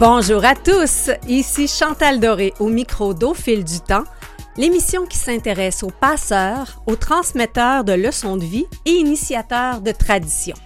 [0.00, 4.04] Bonjour à tous, ici Chantal Doré au micro d'Au fil du temps,
[4.56, 10.56] l'émission qui s'intéresse aux passeurs, aux transmetteurs de leçons de vie et initiateurs de traditions.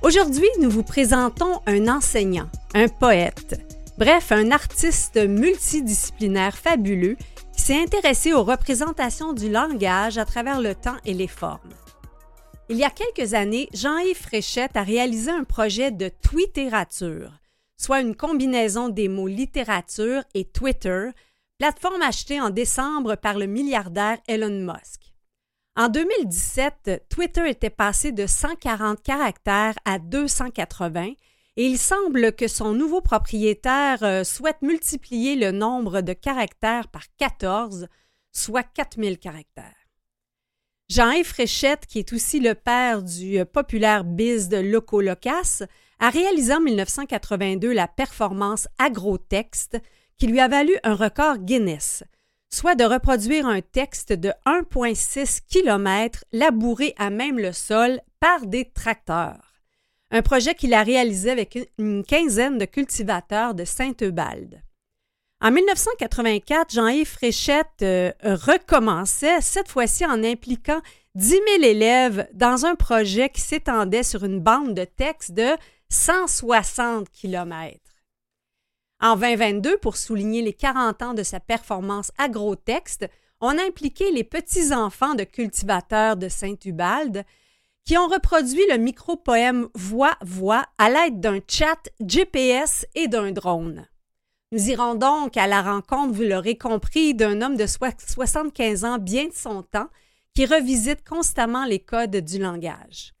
[0.00, 3.60] Aujourd'hui, nous vous présentons un enseignant, un poète,
[3.98, 7.18] bref, un artiste multidisciplinaire fabuleux
[7.54, 11.74] qui s'est intéressé aux représentations du langage à travers le temps et les formes.
[12.70, 17.32] Il y a quelques années, Jean-Yves Fréchette a réalisé un projet de tweetérature,
[17.80, 21.10] soit une combinaison des mots littérature et Twitter,
[21.58, 25.14] plateforme achetée en décembre par le milliardaire Elon Musk.
[25.76, 31.12] En 2017, Twitter était passé de 140 caractères à 280
[31.56, 37.02] et il semble que son nouveau propriétaire euh, souhaite multiplier le nombre de caractères par
[37.16, 37.88] 14,
[38.32, 39.74] soit 4000 caractères.
[40.88, 45.64] Jean-Yves Fréchette, qui est aussi le père du euh, populaire biz de Loco Locas,
[46.00, 49.78] a réalisé en 1982 la performance agrotexte
[50.16, 52.04] qui lui a valu un record Guinness,
[52.50, 58.64] soit de reproduire un texte de 1,6 km labouré à même le sol par des
[58.64, 59.54] tracteurs.
[60.10, 64.62] Un projet qu'il a réalisé avec une quinzaine de cultivateurs de Saint-Eubalde.
[65.40, 70.80] En 1984, Jean-Yves Fréchette euh, recommençait, cette fois-ci en impliquant
[71.14, 75.50] 10 000 élèves dans un projet qui s'étendait sur une bande de texte de
[75.90, 77.78] 160 km.
[79.00, 83.08] En 2022, pour souligner les 40 ans de sa performance agrotexte,
[83.40, 87.24] on a impliqué les petits-enfants de cultivateurs de Saint-Ubalde
[87.84, 93.86] qui ont reproduit le micro-poème Voix-Voix à l'aide d'un chat GPS et d'un drone.
[94.52, 99.28] Nous irons donc à la rencontre, vous l'aurez compris, d'un homme de 75 ans bien
[99.28, 99.88] de son temps
[100.34, 103.14] qui revisite constamment les codes du langage.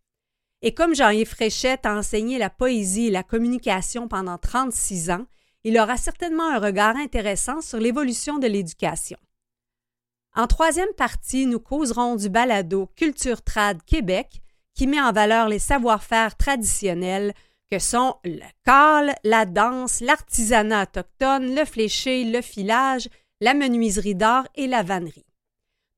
[0.62, 5.26] Et comme Jean-Yves Fréchette a enseigné la poésie et la communication pendant 36 ans,
[5.64, 9.18] il aura certainement un regard intéressant sur l'évolution de l'éducation.
[10.34, 14.40] En troisième partie, nous causerons du balado Culture Trad Québec,
[14.74, 17.34] qui met en valeur les savoir-faire traditionnels
[17.70, 23.08] que sont le cal, la danse, l'artisanat autochtone, le fléché, le filage,
[23.40, 25.26] la menuiserie d'art et la vannerie.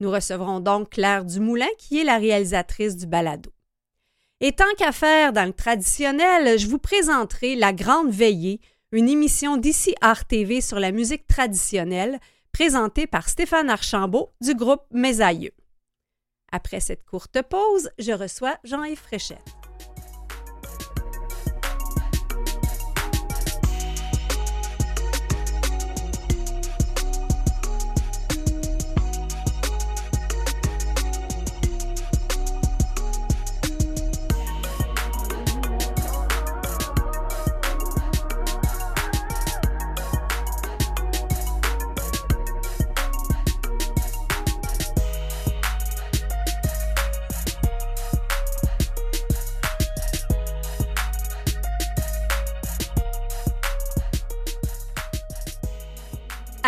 [0.00, 3.50] Nous recevrons donc Claire Dumoulin, qui est la réalisatrice du balado.
[4.42, 9.58] Et tant qu'à faire dans le traditionnel, je vous présenterai La Grande Veillée, une émission
[9.58, 12.18] d'ici Art TV sur la musique traditionnelle,
[12.50, 15.20] présentée par Stéphane Archambault du groupe Mes.
[16.52, 19.59] Après cette courte pause, je reçois Jean-Yves Fréchette.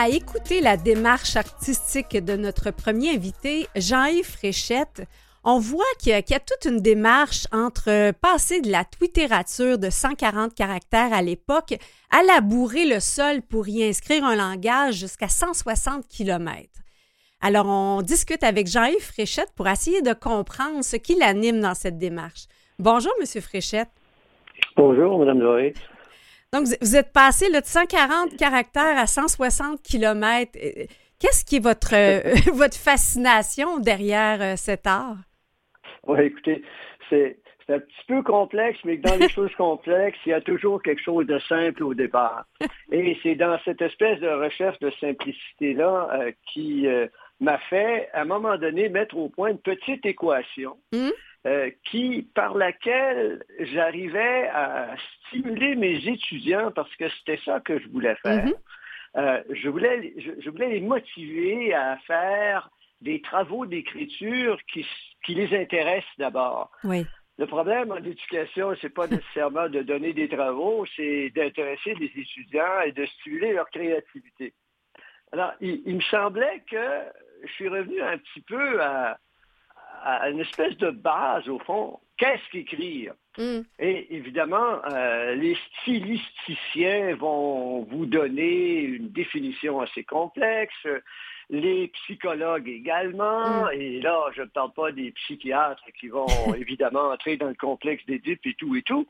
[0.03, 5.05] À écouter la démarche artistique de notre premier invité, Jean-Yves Fréchette,
[5.45, 10.57] on voit qu'il y, a toute une démarche entre passer de la twittérature de 140
[10.57, 11.75] caractères à l'époque
[12.11, 16.69] à labourer le sol pour y inscrire un langage jusqu'à 160 km.
[17.41, 21.99] Alors, on discute avec Jean-Yves Fréchette pour essayer de comprendre ce qui l'anime dans cette
[21.99, 22.47] démarche.
[22.81, 23.91] Bonjour, Monsieur Fréchette.
[24.77, 25.75] Bonjour, Mme Doré.
[26.53, 30.59] Donc, vous êtes passé de 140 caractères à 160 kilomètres.
[30.63, 30.85] Euh,
[31.19, 32.21] qu'est-ce qui est votre, euh,
[32.53, 35.17] votre fascination derrière euh, cet art?
[36.07, 36.63] Oui, écoutez,
[37.09, 37.39] c'est
[37.71, 41.27] un petit peu complexe, mais dans les choses complexes, il y a toujours quelque chose
[41.27, 42.45] de simple au départ.
[42.91, 46.87] Et c'est dans cette espèce de recherche de simplicité-là qui
[47.41, 50.77] m'a fait, à un moment donné, mettre au point une petite équation.
[50.93, 51.09] Mmh.
[51.45, 54.95] Euh, qui, par laquelle j'arrivais à
[55.27, 58.47] stimuler mes étudiants parce que c'était ça que je voulais faire.
[58.47, 58.55] Mhm.
[59.17, 64.87] Euh, je, voulais, je, voulais les motiver à faire des travaux d'écriture qui,
[65.25, 66.71] qui, les intéressent d'abord.
[66.85, 67.05] Oui.
[67.39, 72.83] Le problème en éducation, c'est pas nécessairement de donner des travaux, c'est d'intéresser les étudiants
[72.87, 74.55] et de stimuler leur créativité.
[75.33, 77.01] Alors, il, il me semblait que
[77.43, 79.19] je suis revenu un petit peu à,
[80.05, 81.99] à une espèce de base, au fond.
[82.17, 83.15] Qu'est-ce qu'écrire?
[83.39, 83.61] Mm.
[83.79, 90.87] Et évidemment, euh, les stylisticiens vont vous donner une définition assez complexe,
[91.51, 93.71] les psychologues également, mm.
[93.73, 98.05] et là, je ne parle pas des psychiatres qui vont évidemment entrer dans le complexe
[98.07, 99.07] d'Édipe et tout et tout,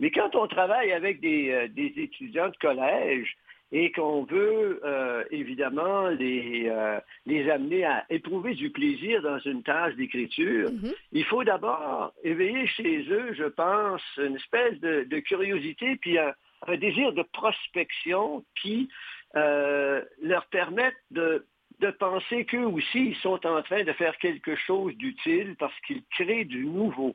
[0.00, 3.36] Mais quand on travaille avec des, des étudiants de collège,
[3.72, 9.62] et qu'on veut euh, évidemment les, euh, les amener à éprouver du plaisir dans une
[9.62, 10.94] tâche d'écriture, mm-hmm.
[11.12, 16.32] il faut d'abord éveiller chez eux, je pense, une espèce de, curiosité, puis un,
[16.76, 18.88] désir de prospection qui
[19.34, 21.44] euh, leur permettent de,
[21.80, 26.02] de penser qu'eux aussi, ils sont en train de faire quelque chose d'utile parce qu'ils
[26.10, 27.14] créent du nouveau.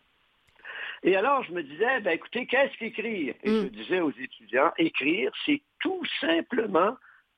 [1.03, 3.33] Et alors, je me disais, ben, écoutez, qu'est-ce qu'écrire?
[3.44, 3.69] Et je mm.
[3.69, 6.95] disais aux étudiants, écrire, c'est tout simplement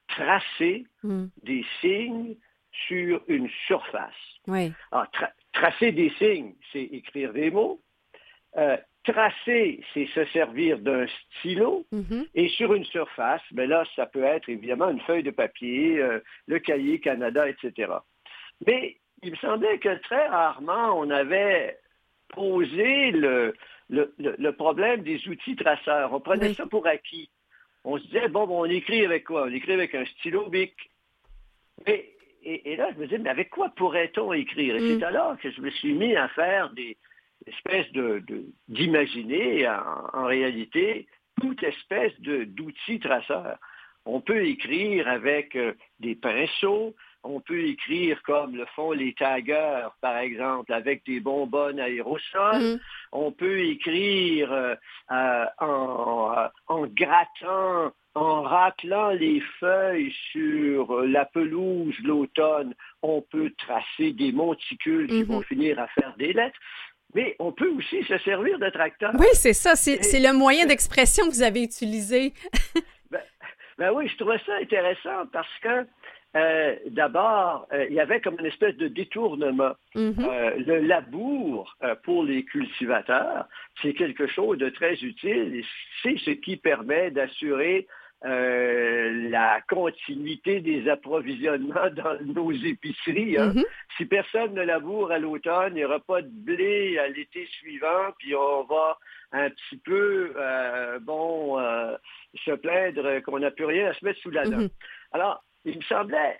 [0.07, 1.25] tracer mm.
[1.44, 2.36] des signes
[2.88, 4.13] sur une surface.
[4.48, 4.74] Oui.
[4.92, 5.07] Alors,
[5.54, 7.80] tracer des signes, c'est écrire des mots.
[8.57, 11.06] Euh, tracer, c'est se servir d'un
[11.39, 11.86] stylo.
[11.94, 12.27] Mm-hmm.
[12.36, 16.19] Et sur une surface, ben là, ça peut être évidemment une feuille de papier, euh,
[16.48, 17.94] le cahier Canada, etc.
[18.66, 21.77] Mais il me semblait que très rarement on avait
[22.33, 23.53] poser le,
[23.89, 26.13] le, problème des outils traceurs.
[26.13, 27.30] On prenait ça pour acquis.
[27.83, 29.44] On se disait, bon, on écrit avec quoi?
[29.44, 30.74] On écrit avec un stylo bic.
[31.85, 34.75] et, là, je me disais, mais avec quoi pourrait-on écrire?
[34.75, 35.03] Et c'est mm.
[35.03, 36.97] alors que je me suis mis à faire des
[37.45, 38.24] espèces de,
[38.68, 41.07] d'imaginer en, réalité
[41.41, 43.57] toute espèce d'outils traceurs.
[44.06, 46.94] On peut écrire avec euh, des pinceaux,
[47.24, 52.75] on peut écrire comme le font les taggers, par exemple, avec des bonbonnes aérosols.
[52.75, 52.80] Mm.
[53.14, 54.75] On peut écrire euh,
[55.12, 55.46] euh,
[56.68, 62.74] en, grattant, en raclant les feuilles sur la pelouse l'automne.
[63.02, 65.46] On peut tracer des monticules qui vont mm-hmm.
[65.46, 66.60] finir à faire des lettres.
[67.16, 69.12] Mais on peut aussi se servir de tracteur.
[69.19, 69.76] Oui, c'est ça.
[69.76, 72.34] C'est le moyen d'expression que vous avez utilisé.
[73.12, 73.22] ben,
[73.78, 75.86] ben, oui, je trouvais ça intéressant parce que
[76.35, 79.74] euh, d'abord, euh, il y avait comme une espèce de détournement.
[79.95, 80.25] Mm-hmm.
[80.25, 83.47] Euh, le labour pour les cultivateurs,
[83.81, 85.63] c'est quelque chose de très utile.
[86.01, 87.88] C'est ce qui permet d'assurer
[88.25, 93.38] la continuité des approvisionnements dans nos épiceries.
[93.38, 93.50] Hein.
[93.50, 93.65] Mm-hmm.
[93.97, 98.13] Si personne ne laboure à l'automne, il n'y aura pas de blé à l'été suivant,
[98.18, 98.97] puis on va
[99.33, 100.33] un petit peu,
[101.01, 101.59] bon,
[102.45, 104.57] se plaindre qu'on n'a plus rien à se mettre sous la dent.
[104.57, 104.71] Mm-hmm.
[105.12, 106.39] Alors, il me semblait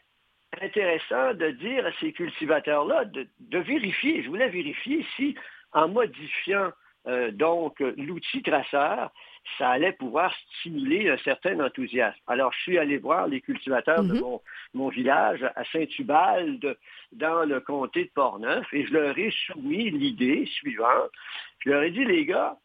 [0.62, 3.28] intéressant de dire à ces cultivateurs-là de,
[3.58, 5.36] vérifier, je voulais vérifier si,
[5.72, 6.72] en modifiant
[7.08, 9.12] euh, donc l'outil traceur,
[9.58, 12.20] ça allait pouvoir stimuler un certain enthousiasme.
[12.28, 14.42] Alors, je suis allé voir les cultivateurs de mm-hmm.
[14.74, 16.78] mon, village à Saint-Ubalde,
[17.12, 21.12] dans le comté de Portneuf, et je leur ai soumis l'idée suivante.
[21.60, 22.58] Je leur ai dit, les gars,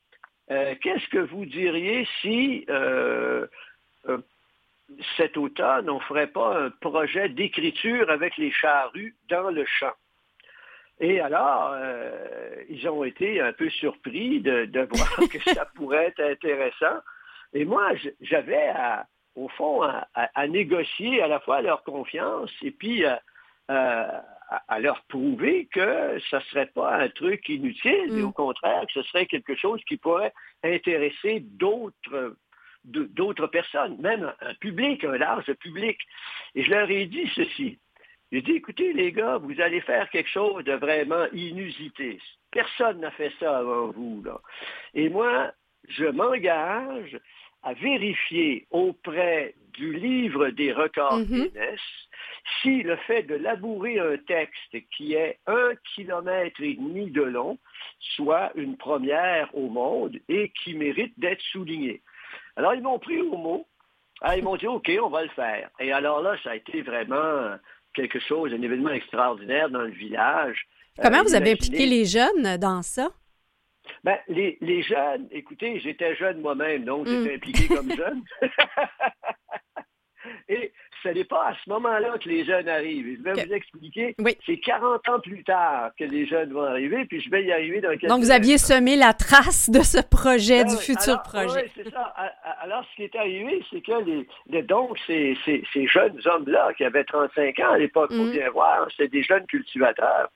[0.50, 3.46] euh, qu'est-ce que vous diriez si euh,
[5.16, 9.92] cet automne, on ne ferait pas un projet d'écriture avec les charrues dans le champ.
[11.00, 16.20] Et alors, euh, ils ont été un peu surpris de, voir que ça pourrait être
[16.20, 16.98] intéressant.
[17.52, 18.72] Et moi, j'avais,
[19.36, 26.18] au fond, à, négocier à la fois leur confiance et puis à, leur prouver que
[26.30, 28.26] ce ne serait pas un truc inutile, mais mm.
[28.26, 30.32] au contraire, que ce serait quelque chose qui pourrait
[30.64, 32.36] intéresser d'autres
[32.84, 35.98] d'autres personnes, même un public, un large public.
[36.54, 37.78] Et je leur ai dit ceci.
[38.30, 42.18] J'ai dit, écoutez les gars, vous allez faire quelque chose de vraiment inusité.
[42.50, 44.22] Personne n'a fait ça avant vous.
[44.24, 44.40] Là.
[44.94, 45.52] Et moi,
[45.88, 47.18] je m'engage
[47.62, 51.52] à vérifier auprès du livre des records mm-hmm.
[51.52, 51.80] Guinness
[52.62, 57.58] si le fait de labourer un texte qui est un kilomètre et demi de long
[58.16, 62.02] soit une première au monde et qui mérite d'être souligné.
[62.58, 63.68] Alors, ils m'ont pris au mot.
[64.20, 65.70] Ah, ils m'ont dit, OK, on va le faire.
[65.78, 67.56] Et alors là, ça a été vraiment
[67.94, 70.66] quelque chose, un événement extraordinaire dans le village.
[71.00, 73.10] Comment vous avez impliqué les jeunes dans ça?
[74.02, 77.36] Ben, les, les jeunes, écoutez, j'étais jeune moi-même, donc j'étais hmm.
[77.36, 78.22] impliqué comme jeune.
[80.48, 83.18] Et ce n'est pas à ce moment-là que les jeunes arrivent.
[83.18, 84.14] je vais vous expliquer.
[84.46, 87.80] C'est 40 ans plus tard que les jeunes vont arriver, puis je vais y arriver
[87.80, 91.64] dans quelques Donc, vous aviez semé la trace de ce projet, ben du futur projet.
[91.64, 92.14] Oui, c'est ça.
[92.60, 95.36] Alors, ce qui est arrivé, c'est que les, donc, ces,
[95.86, 98.30] jeunes hommes-là, qui avaient 35 ans à l'époque, pour mm.
[98.30, 100.30] bien voir, c'était des jeunes cultivateurs.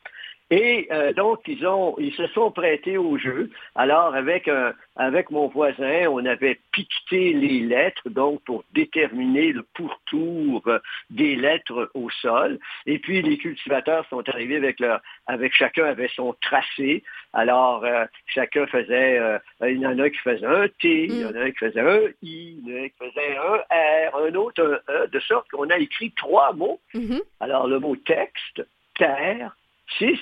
[0.53, 3.49] Et euh, donc, ils, ont, ils se sont prêtés au jeu.
[3.75, 4.51] Alors, avec,
[4.97, 10.63] avec mon voisin, on avait piqueté les lettres, donc pour déterminer le pourtour
[11.09, 12.59] des lettres au sol.
[12.85, 17.03] Et puis, les cultivateurs sont arrivés avec leur, avec chacun avait son tracé.
[17.33, 21.25] Alors, euh, chacun faisait, euh, il y en a qui faisaient un T, il y
[21.25, 24.35] en a qui faisaient un I, il y en a qui faisaient un R, un
[24.35, 26.79] autre un E, de sorte qu'on a écrit trois mots.
[26.95, 27.23] Mm-hmm.
[27.41, 28.67] Alors, le mot texte,
[28.99, 29.57] terre,
[29.99, 30.21] six,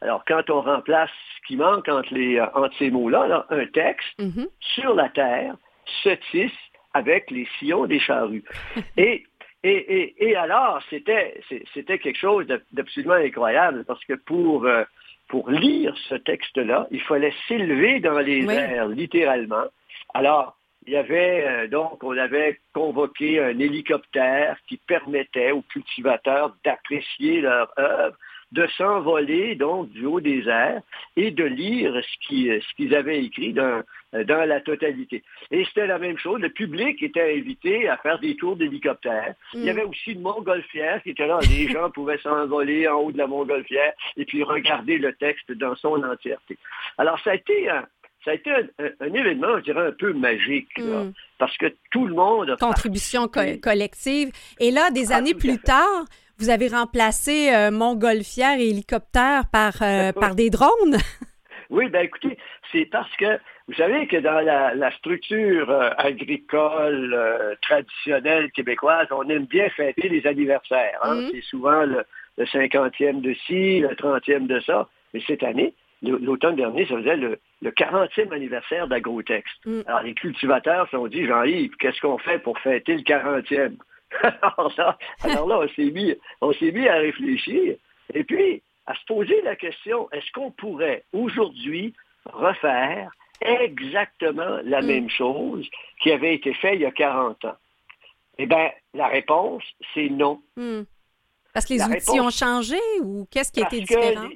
[0.00, 4.48] Alors, quand on remplace ce qui manque entre, les, entre ces mots-là, un texte, mm-hmm.
[4.60, 5.56] sur la terre
[6.02, 6.52] se tisse
[6.92, 8.44] avec les sillons des charrues.
[8.96, 9.24] et,
[9.62, 11.40] et, et, alors, c'était,
[11.74, 14.84] quelque chose d'absolument incroyable parce que pour, euh,
[15.28, 19.64] pour lire ce texte-là, il fallait s'élever dans les airs, littéralement.
[20.14, 26.54] Alors, il y avait, euh, donc, on avait convoqué un hélicoptère qui permettait aux cultivateurs
[26.64, 28.16] d'apprécier leur œuvre
[28.52, 30.80] de s'envoler donc du haut des airs
[31.16, 35.22] et de lire ce qu'ils avaient écrit dans, dans la totalité.
[35.50, 36.40] Et c'était la même chose.
[36.40, 39.34] Le public était invité à faire des tours d'hélicoptère.
[39.54, 39.68] Il y mm.
[39.70, 41.38] avait aussi une montgolfière qui était là.
[41.48, 45.74] Les gens pouvaient s'envoler en haut de la montgolfière et puis regarder le texte dans
[45.76, 46.56] son entièreté.
[46.98, 47.84] Alors, ça a été un,
[48.24, 51.12] ça a été un, événement, je dirais, un peu magique, mm.
[51.38, 52.56] parce que tout le monde...
[52.58, 54.30] Contribution collective.
[54.60, 56.04] Et là, des ah, années plus tard,
[56.38, 60.96] vous avez remplacé euh, montgolfière et hélicoptère par, euh, par des drones?
[61.70, 62.38] oui, ben écoutez,
[62.72, 63.38] c'est parce que
[63.68, 70.26] vous savez que dans la, structure euh, agricole traditionnelle québécoise, on aime bien fêter les
[70.26, 70.98] anniversaires.
[71.02, 71.16] Hein.
[71.16, 71.28] Mm.
[71.32, 72.04] C'est souvent le,
[72.38, 74.88] le 50e de ci, le 30e de ça.
[75.14, 79.50] Mais cette année, l'automne dernier, ça faisait le, 40e anniversaire d'Agrotex.
[79.64, 79.80] Mm.
[79.86, 83.76] Alors, les cultivateurs se sont dit, Jean-Yves, qu'est-ce qu'on fait pour fêter le 40e?
[84.22, 87.76] alors, là, on s'est mis, on s'est mis à réfléchir.
[88.14, 91.92] Et puis, à se poser la question, est-ce qu'on pourrait aujourd'hui
[92.24, 93.10] refaire
[93.40, 94.86] exactement la mm.
[94.86, 95.68] même chose
[96.02, 97.56] qui avait été faite il y a 40 ans?
[98.38, 99.62] Eh bien, la réponse,
[99.94, 100.40] c'est non.
[100.56, 100.82] Mm.
[101.52, 104.28] Parce que les outils ont changé ou qu'est-ce qui était différent?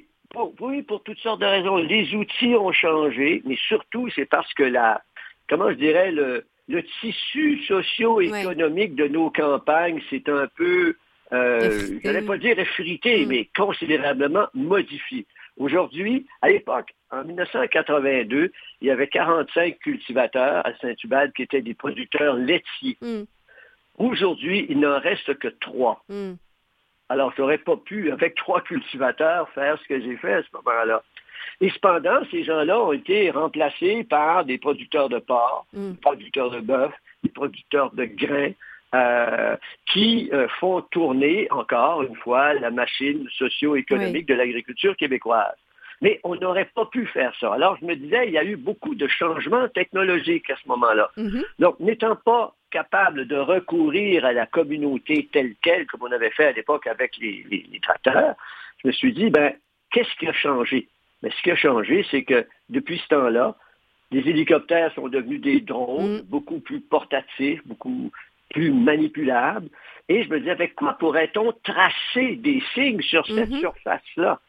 [0.59, 1.77] oui, pour toutes sortes de raisons.
[1.77, 5.01] Les outils ont changé, mais surtout, c'est parce que la,
[5.49, 6.45] comment je dirais, le,
[6.79, 10.95] tissu socio-économique de nos campagnes s'est un peu,
[11.33, 13.29] euh, je n'allais pas dire effrité, mm.
[13.29, 15.25] mais considérablement modifié.
[15.57, 18.51] Aujourd'hui, à l'époque, en 1982,
[18.81, 22.97] il y avait 45 cultivateurs à Saint-Hubert qui étaient des producteurs laitiers.
[23.01, 23.23] Mm.
[23.97, 26.03] Aujourd'hui, il n'en reste que trois.
[26.09, 26.33] Mm.
[27.09, 30.47] Alors, je n'aurais pas pu, avec trois cultivateurs, faire ce que j'ai fait à ce
[30.53, 31.03] moment-là.
[31.59, 35.91] Et cependant, ces gens-là ont été remplacés par des producteurs de porc, mm.
[35.91, 36.93] des producteurs de bœuf,
[37.23, 38.51] des producteurs de grains,
[38.93, 39.55] euh,
[39.91, 45.55] qui euh, font tourner encore une fois la machine socio-économique de l'agriculture québécoise.
[46.01, 47.53] Mais on n'aurait pas pu faire ça.
[47.53, 51.09] Alors, je me disais, il y a eu beaucoup de changements technologiques à ce moment-là.
[51.15, 51.43] Mm-hmm.
[51.59, 56.45] Donc, n'étant pas capable de recourir à la communauté telle qu'elle, comme on avait fait
[56.45, 58.35] à l'époque avec les, tracteurs,
[58.81, 59.53] je me suis dit, ben,
[59.91, 60.87] qu'est-ce qui a changé?
[61.21, 63.55] Mais ce qui a changé, c'est que depuis ce temps-là,
[64.11, 66.21] les hélicoptères sont devenus des drones mm.
[66.23, 68.11] beaucoup plus portatifs, beaucoup
[68.49, 69.69] plus manipulables.
[70.09, 73.59] Et je me dis, avec quoi pourrait-on tracer des signes sur cette mm-hmm.
[73.59, 74.39] surface-là?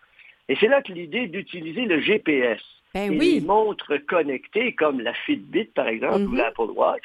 [0.49, 2.61] Et c'est là que l'idée d'utiliser le GPS
[2.95, 6.37] ben et les montres connectées comme la Fitbit, par exemple, ou mm-hmm.
[6.37, 7.05] l'Apple Watch,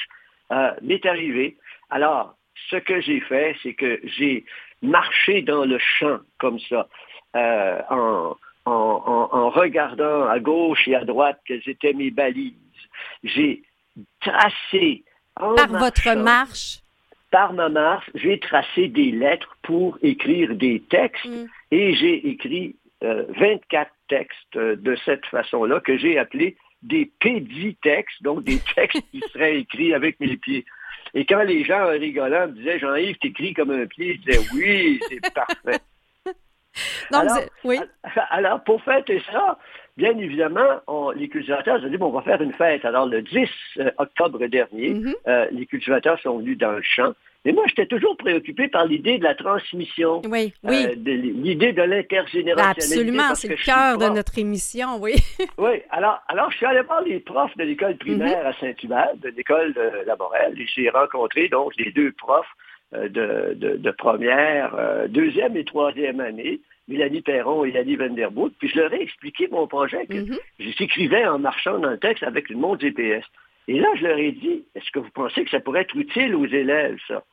[0.51, 1.55] euh, m'est arrivé.
[1.89, 2.35] Alors,
[2.69, 4.43] ce que j'ai fait, c'est que j'ai
[4.81, 6.87] marché dans le champ comme ça,
[7.35, 8.35] euh, en,
[8.67, 12.53] regardant à gauche et à droite quelles étaient mes balises.
[13.23, 13.63] J'ai
[14.21, 15.03] tracé
[15.35, 16.79] par votre marche?
[17.29, 21.45] Par ma marche, j'ai tracé des lettres pour écrire des textes mm.
[21.71, 28.43] et j'ai écrit 24 euh, textes de cette façon-là que j'ai appelés des péditextes, donc
[28.43, 30.65] des textes qui seraient écrits avec mes pieds.
[31.13, 34.99] Et quand les gens, rigolant, me disaient Jean-Yves, t'écris comme un pied, je disais oui,
[35.09, 35.79] c'est parfait.
[37.13, 37.79] alors, oui.
[38.29, 39.57] alors, pour fêter ça,
[39.95, 40.81] bien évidemment,
[41.15, 42.85] les cultivateurs ont dit, bon, on va faire une fête.
[42.85, 45.13] Alors, le 10 euh, octobre dernier, mm-hmm.
[45.27, 47.13] euh, les cultivateurs sont venus dans le champ
[47.47, 50.21] mais moi, j'étais toujours préoccupé par l'idée de la transmission.
[50.25, 50.85] Oui, oui.
[50.85, 52.81] Euh, l'idée de l'intergénérationnalité.
[52.81, 55.15] Absolument, c'est le cœur de notre émission, oui.
[55.57, 58.47] oui, alors, alors je suis allé voir les profs de l'école primaire mhm.
[58.47, 62.51] à Saint-Hubert, de l'école de Laborel, et j'ai rencontré donc les deux profs
[62.93, 68.69] euh, de, de, première, euh, deuxième et troisième année, Mélanie Perron et Yanni Vanderboot, puis
[68.69, 70.37] je leur ai expliqué mon projet que mhm.
[70.57, 73.25] j'écrivais en marchant dans le texte avec une montre GPS.
[73.67, 76.33] Et là, je leur ai dit, est-ce que vous pensez que ça pourrait être utile
[76.33, 77.23] aux élèves, ça?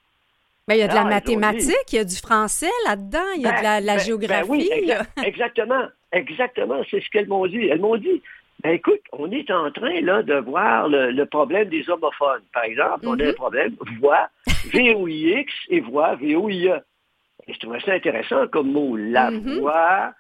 [0.67, 3.43] Ben, il y a de la ah, mathématique, il y a du français là-dedans, il
[3.43, 4.51] y a de la, ben, ben, géographie.
[4.51, 4.71] oui,
[5.25, 7.67] exactement, exactement, c'est ce qu'elles m'ont dit.
[7.67, 8.23] Elles m'ont dit,
[8.65, 12.43] ben écoute, on est en train là de voir le, problème des homophones.
[12.53, 13.35] Par exemple, on a un mm-hmm.
[13.35, 14.29] problème voix
[14.73, 16.81] V-O-I-X et voix V-O-I-E.
[17.47, 18.97] Et je trouvais ça intéressant comme mot.
[18.97, 19.61] La mm-hmm.
[19.61, 20.15] voix,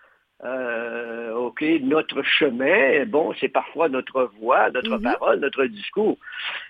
[0.45, 5.03] euh, OK, notre chemin, bon, c'est parfois notre voix, notre mm-hmm.
[5.19, 6.19] parole, notre discours.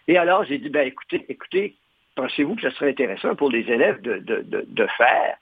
[0.07, 1.77] Et alors, j'ai dit, ben écoutez, écoutez,
[2.15, 5.37] pensez-vous que ce serait intéressant pour les élèves de, faire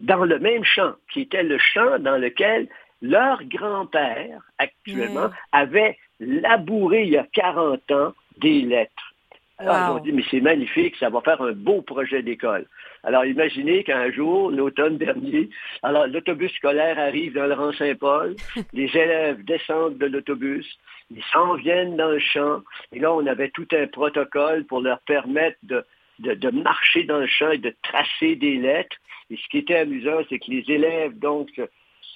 [0.00, 2.68] dans le même champ, qui était le champ dans lequel
[3.02, 9.14] leur grand-père, actuellement, avait labouré il y a 40 ans des lettres.
[9.58, 12.66] Alors, ils ont dit, mais c'est magnifique, ça va faire un beau projet d'école.
[13.02, 15.48] Alors, imaginez qu'un jour, l'automne dernier,
[15.82, 18.36] alors l'autobus scolaire arrive dans le rang Saint-Paul,
[18.74, 20.66] les élèves descendent de l'autobus,
[21.10, 22.60] ils s'en viennent dans le champ,
[22.92, 25.84] et là, on avait tout un protocole pour leur permettre de,
[26.18, 28.96] de, marcher dans le champ et de tracer des lettres.
[29.30, 31.48] Et ce qui était amusant, c'est que les élèves, donc,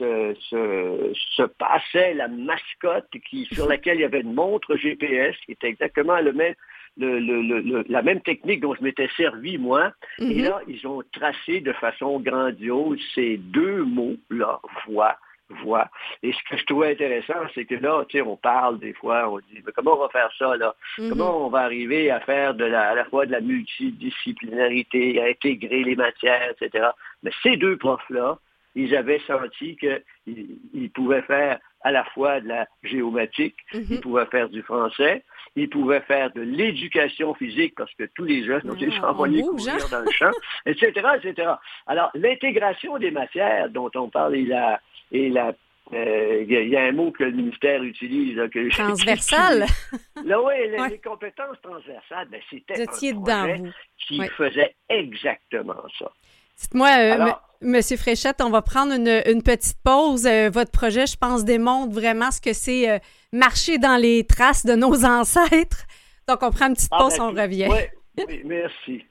[0.00, 5.37] se, se, se, passaient la mascotte qui, sur laquelle il y avait une montre GPS
[5.44, 6.54] qui était exactement le même,
[6.97, 9.92] la même technique dont je m'étais servi, moi.
[10.18, 10.44] Et mhm.
[10.44, 15.16] là, ils ont tracé de façon grandiose ces deux mots-là, voix,
[15.62, 15.88] voix.
[16.23, 19.30] Et ce que je trouvais intéressant, c'est que là, tu sais, on parle des fois,
[19.30, 20.75] on dit, mais comment on va faire ça, là?
[20.99, 21.11] Mhm.
[21.11, 25.26] Comment on va arriver à faire de la, à la fois de la multidisciplinarité, à
[25.26, 26.88] intégrer les matières, etc.
[27.23, 28.38] Mais ces deux profs-là,
[28.75, 34.00] ils avaient senti qu'ils pouvaient faire à la fois de la géomatique, ils mhm.
[34.00, 35.25] pouvaient faire du français,
[35.56, 39.75] ils pouvaient faire de l'éducation physique parce que tous les jeunes ont été envoyés courir
[39.75, 39.87] hein?
[39.90, 40.30] dans le champ,
[40.66, 41.52] etc., etc.
[41.87, 44.80] Alors, l'intégration des matières dont on parle et la,
[45.12, 45.52] et la
[45.92, 48.37] euh, il y, a un mot que le ministère utilise.
[48.52, 49.66] que Transversal.
[50.25, 53.72] Là, oui, les, compétences transversales, ben, c'était un projet
[54.06, 56.12] qui faisait exactement ça.
[56.58, 57.32] Dites-moi, euh,
[57.62, 60.26] Monsieur Fréchette, on va prendre une, petite pause.
[60.26, 62.99] Euh, votre projet, je pense, démontre vraiment ce que c'est euh,
[63.33, 65.87] marcher dans les traces de nos ancêtres.
[66.26, 67.69] Donc, on prend une petite ah, pause, ben, on revient.
[67.69, 69.05] oui merci.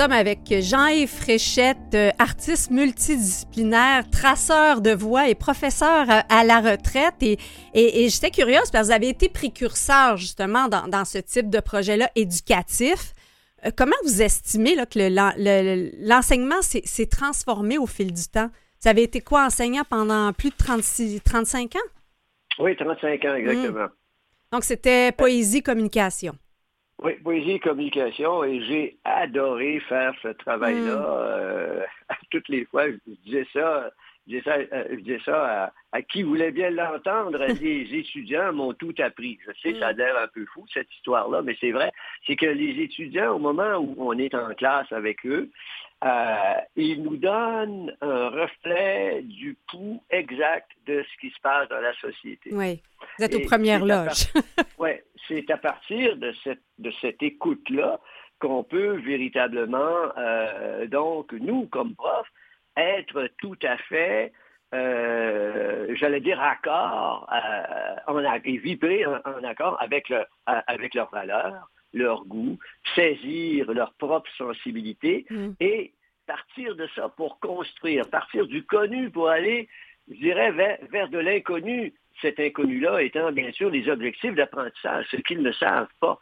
[0.00, 6.60] Sommes avec Jean-Yves Fréchette, euh, artiste multidisciplinaire, traceur de voix et professeur euh, à la
[6.60, 7.16] retraite.
[7.22, 12.08] Et, j'étais curieuse parce que vous avez été précurseur justement dans, ce type de projet-là
[12.16, 13.12] éducatif.
[13.66, 18.48] Euh, comment vous estimez que l'enseignement s'est transformé au fil du temps?
[18.82, 21.78] Vous avez été quoi enseignant pendant plus de 36, 35 ans?
[22.58, 23.84] Oui, 35 ans, exactement.
[23.84, 24.52] Hmm.
[24.52, 26.32] Donc, c'était poésie, communication.
[27.02, 30.96] Oui, poésie et communication, et j'ai adoré faire ce travail-là.
[30.96, 31.04] Mm.
[31.06, 31.82] Euh,
[32.30, 33.90] toutes les fois, je disais ça,
[34.26, 37.38] je disais ça, euh, je disais ça à, qui voulait bien l'entendre.
[37.38, 39.38] les étudiants m'ont tout appris.
[39.46, 39.96] Je sais, ça a mm.
[39.96, 41.90] l'air un peu fou, cette histoire-là, mais c'est vrai.
[42.26, 45.50] C'est que les étudiants, au moment où on est en classe avec eux,
[46.02, 51.80] euh, ils nous donnent un reflet du pouls exact de ce qui se passe dans
[51.80, 52.50] la société.
[52.52, 52.80] Oui,
[53.18, 54.32] vous êtes aux premières loges.
[54.78, 54.90] oui,
[55.28, 58.00] c'est à partir de cette, de cette écoute-là
[58.40, 62.32] qu'on peut véritablement, euh, donc, nous, comme profs,
[62.76, 64.32] être tout à fait,
[64.74, 67.28] euh, j'allais dire, accord,
[68.06, 72.58] en, et vibrer en, accord avec, le, avec leurs valeurs, leur goût,
[72.94, 75.50] saisir leur propre sensibilité mm.
[75.60, 75.92] et
[76.26, 79.68] partir de ça pour construire, partir du connu pour aller,
[80.08, 81.92] je dirais, vers, de l'inconnu.
[82.20, 86.18] Cet inconnu-là étant bien sûr les objectifs d'apprentissage, ce qu'ils ne savent pas.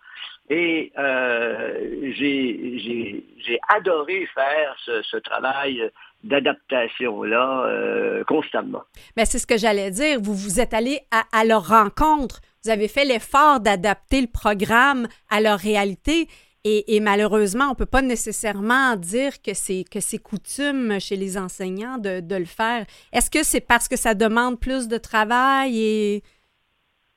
[0.48, 5.90] Et euh, j'ai adoré faire ce, travail
[6.22, 8.84] d'adaptation-là euh, constamment.
[9.16, 10.20] Mais c'est ce que j'allais dire.
[10.20, 12.40] Vous vous êtes allé à, à leur rencontre.
[12.64, 16.28] Vous avez fait l'effort d'adapter le programme à leur réalité.
[16.64, 21.38] Et, malheureusement, on ne peut pas nécessairement dire que c'est que c'est coutume chez les
[21.38, 22.84] enseignants de, le faire.
[23.12, 26.22] Est-ce que c'est parce que ça demande plus de travail et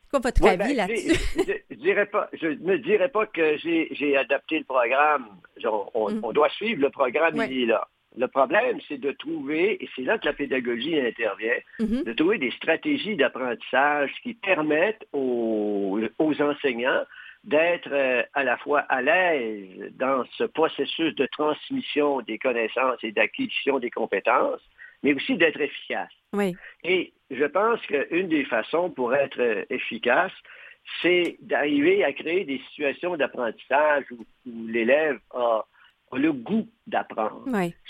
[0.10, 1.20] quoi votre avis ben, là-dessus?
[1.70, 5.26] Je, dirais pas, je ne dirais pas que j'ai adapté le programme.
[5.62, 6.20] Mm.
[6.24, 7.88] on, doit suivre le programme, il est là.
[8.18, 12.04] Le problème, c'est de trouver, et c'est là que la pédagogie intervient, mm-hmm.
[12.04, 17.04] de trouver des stratégies d'apprentissage qui permettent aux, aux enseignants
[17.44, 23.12] d'être euh, à la fois à l'aise dans ce processus de transmission des connaissances et
[23.12, 24.62] d'acquisition des compétences,
[25.04, 26.12] mais aussi d'être efficace.
[26.34, 26.56] Oui.
[26.84, 30.32] Et je pense qu'une des façons pour être euh, efficace,
[31.02, 34.26] c'est d'arriver à créer des situations d'apprentissage où,
[34.68, 35.66] l'élève a,
[36.12, 37.44] a le goût d'apprendre.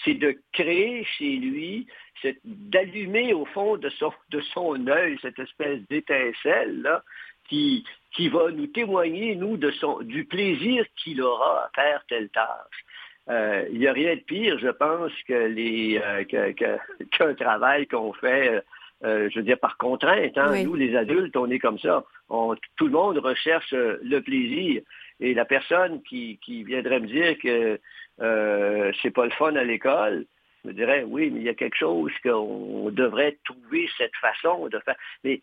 [0.03, 1.87] C'est de créer chez lui,
[2.21, 7.03] c'est d'allumer au fond de son, de son œil cette espèce d'étincelle là,
[7.49, 12.29] qui, qui va nous témoigner, nous, de son, du plaisir qu'il aura à faire telle
[12.29, 12.85] tâche.
[13.29, 16.23] Euh, il n'y a rien de pire, je pense, que les euh,
[17.11, 18.63] qu'un travail qu'on fait,
[19.03, 20.37] euh, je veux dire, par contrainte.
[20.37, 20.63] Hein.
[20.63, 22.03] Nous, les adultes, on est comme ça.
[22.29, 24.81] tout le monde recherche le plaisir.
[25.21, 27.79] Et la personne qui, qui viendrait me dire que
[28.21, 30.25] euh, c'est pas le fun à l'école,
[30.65, 34.79] me dirait oui, mais il y a quelque chose qu'on devrait trouver cette façon de
[34.79, 34.95] faire.
[35.23, 35.41] Mais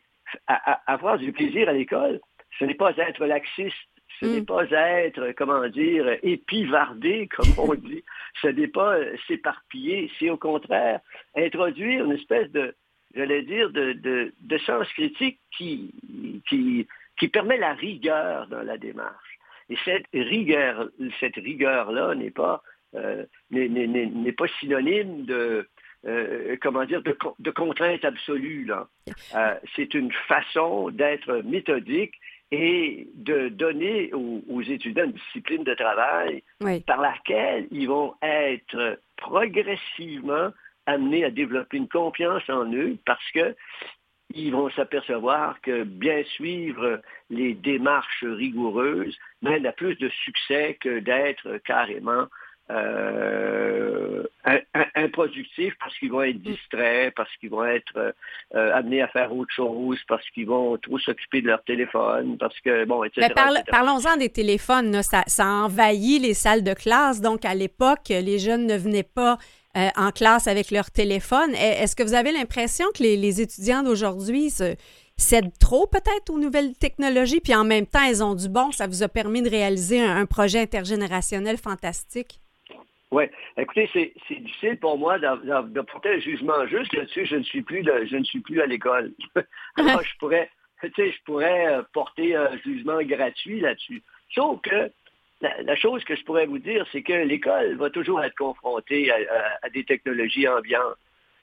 [0.86, 2.20] avoir du plaisir à l'école,
[2.58, 3.76] ce n'est pas être laxiste,
[4.20, 4.46] ce n'est mm.
[4.46, 8.04] pas être, comment dire, épivardé, comme on dit.
[8.40, 10.10] Ce n'est pas s'éparpiller.
[10.18, 11.00] C'est au contraire
[11.36, 12.74] introduire une espèce de,
[13.14, 15.92] j'allais dire, de, de, de, sens critique qui,
[16.48, 16.86] qui,
[17.18, 19.27] qui permet la rigueur dans la démarche.
[19.70, 20.88] Et cette rigueur,
[21.20, 22.62] cette rigueur-là n'est pas,
[22.94, 25.68] euh, n'est pas synonyme de,
[26.06, 28.64] euh, comment dire, de, de contrainte absolue.
[28.64, 28.88] Là.
[29.34, 32.14] Euh, c'est une façon d'être méthodique
[32.50, 36.42] et de donner aux, étudiants une discipline de travail
[36.86, 40.50] par laquelle ils vont être progressivement
[40.86, 43.54] amenés à développer une confiance en eux parce que
[44.34, 50.98] ils vont s'apercevoir que bien suivre les démarches rigoureuses mène à plus de succès que
[50.98, 52.26] d'être carrément
[52.70, 54.24] euh,
[54.94, 58.14] improductifs parce qu'ils vont être distraits, parce qu'ils vont être
[58.54, 62.58] euh, amenés à faire autre chose, parce qu'ils vont trop s'occuper de leur téléphone, parce
[62.60, 63.32] que, bon, etc.
[63.70, 65.02] Parlons-en des téléphones.
[65.02, 67.22] Ça, ça envahit les salles de classe.
[67.22, 69.38] Donc, à l'époque, les jeunes ne venaient pas
[69.76, 71.54] euh, en classe avec leur téléphone.
[71.54, 74.50] Est-ce que vous avez l'impression que les, étudiants d'aujourd'hui
[75.18, 78.86] cèdent trop peut-être aux nouvelles technologies, puis en même temps, elles ont du bon, ça
[78.86, 82.40] vous a permis de réaliser un, projet intergénérationnel fantastique?
[83.10, 83.24] Oui.
[83.56, 87.26] Écoutez, c'est difficile pour moi de, porter un jugement juste là-dessus.
[87.26, 89.12] Je ne suis plus je ne suis plus à l'école.
[89.76, 90.50] Alors, je pourrais,
[90.82, 94.02] je pourrais euh, porter un jugement gratuit là-dessus.
[94.34, 94.90] Sauf que
[95.40, 99.68] la, chose que je pourrais vous dire, c'est que l'école va toujours être confrontée à,
[99.70, 100.96] des technologies ambiantes.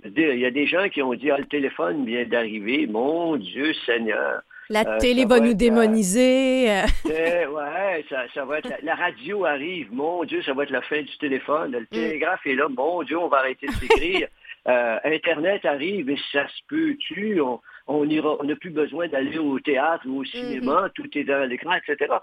[0.04, 3.74] Il y a des gens qui ont dit, ah, le téléphone vient d'arriver, mon Dieu
[3.86, 4.42] Seigneur.
[4.70, 6.70] La euh, télé va nous démoniser.
[6.70, 11.02] Euh, ouais, ça, va être la, radio arrive, mon Dieu, ça va être la fin
[11.02, 11.72] du téléphone.
[11.72, 11.88] Le mm.
[11.88, 14.28] télégraphe est là, mon Dieu, on va arrêter de s'écrire.
[14.68, 17.40] Euh, Internet arrive et ça se peut-tu?
[17.40, 20.92] On ira, on n'a plus besoin d'aller au théâtre ou au cinéma, mm-hmm.
[20.94, 22.14] tout est dans l'écran, etc.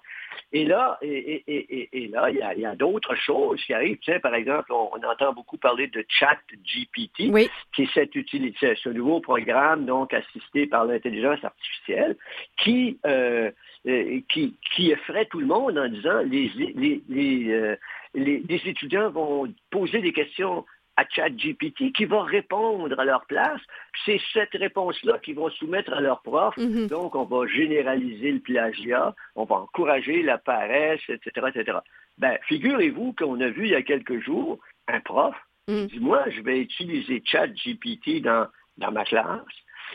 [0.53, 3.99] Et là, et, et, et, là, il y a, d'autres choses qui arrivent.
[3.99, 7.33] Tu sais, par exemple, on, entend beaucoup parler de Chat GPT,
[7.75, 12.17] qui est cette utilité, ce nouveau programme donc assisté par l'intelligence artificielle,
[12.59, 13.51] qui euh,
[13.89, 17.77] euh, qui, qui effraie tout le monde en disant les, les, les, euh,
[18.15, 20.65] les, les étudiants vont poser des questions
[20.97, 23.61] à ChatGPT qui va répondre à leur place.
[24.05, 26.57] C'est cette réponse-là qu'ils vont soumettre à leur prof.
[26.57, 26.89] Mhm.
[26.89, 31.79] Donc, on va généraliser le plagiat, on va encourager la paresse, etc., etc.
[32.19, 35.35] Ben, figurez-vous qu'on a vu il y a quelques jours un prof
[35.69, 35.87] mm.
[35.87, 39.41] dit, moi, je vais utiliser ChatGPT dans, dans ma classe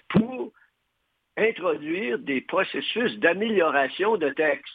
[0.10, 0.52] pour
[1.38, 4.74] introduire des processus d'amélioration de texte.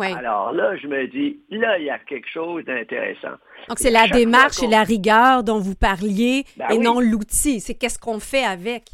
[0.00, 3.36] Alors là, je me dis, là, il y a quelque chose d'intéressant.
[3.68, 7.60] Donc, c'est la démarche et la rigueur dont vous parliez ben et non l'outil.
[7.60, 8.84] C'est qu'est-ce qu'on fait avec?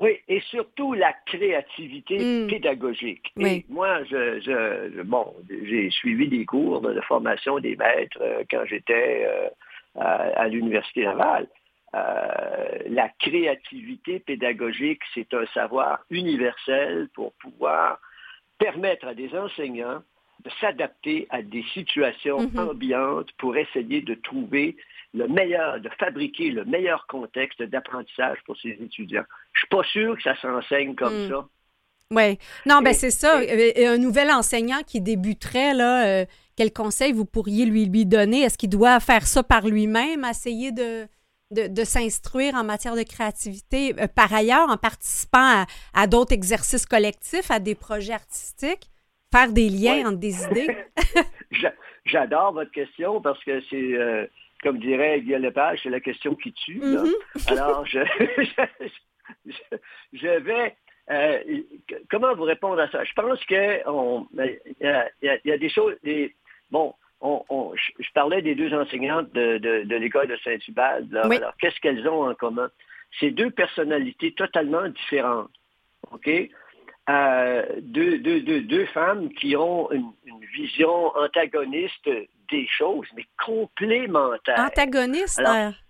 [0.00, 2.48] Oui, et surtout la créativité hmm.
[2.48, 3.32] pédagogique.
[3.38, 9.24] Et moi, je, bon, j'ai suivi des cours de formation des maîtres euh, quand j'étais
[9.26, 9.48] euh,
[10.00, 11.46] à, l'Université Laval.
[11.94, 18.00] Euh, la créativité pédagogique, c'est un savoir universel pour pouvoir
[18.58, 20.02] permettre à des enseignants
[20.44, 22.58] de s'adapter à des situations mhm.
[22.58, 24.76] ambiantes pour essayer de trouver
[25.14, 29.24] le meilleur, de fabriquer le meilleur contexte d'apprentissage pour ses étudiants.
[29.52, 31.28] Je suis pas sûr que ça s'enseigne comme mm.
[31.28, 31.48] ça.
[32.10, 32.38] Oui.
[32.66, 33.40] Non, ben c'est ça.
[33.76, 36.26] Un nouvel enseignant qui débuterait, là, euh,
[36.56, 38.42] quel conseil vous pourriez lui, lui donner?
[38.42, 41.08] Est-ce qu'il doit faire ça par lui-même, essayer de,
[41.50, 47.50] de, s'instruire en matière de créativité, euh, par ailleurs, en participant à d'autres exercices collectifs,
[47.50, 48.91] à des projets artistiques?
[49.32, 50.76] Faire des liens entre des idées?
[52.04, 54.26] J'adore votre question parce que c'est, euh,
[54.62, 56.80] comme dirait Guy Lepage, c'est la question qui tue.
[56.80, 57.12] Mm-hmm.
[57.52, 58.00] Alors, je,
[60.12, 60.76] je, vais...
[61.10, 61.38] Euh,
[62.10, 63.04] comment vous répondre à ça?
[63.04, 63.82] Je pense que
[64.34, 65.94] ben, il y, a des choses...
[66.02, 66.34] Des,
[66.70, 71.14] bon, on, je, parlais des deux enseignantes de, de, l'école de Saint-Hubald.
[71.14, 72.70] Alors, qu'est-ce qu'elles ont en commun?
[73.20, 75.50] C'est deux personnalités totalement différentes.
[76.10, 76.28] OK?
[77.08, 80.12] Deux, deux, femmes qui ont une,
[80.54, 82.08] vision antagoniste
[82.50, 84.58] des choses, mais complémentaire.
[84.58, 85.40] Antagoniste,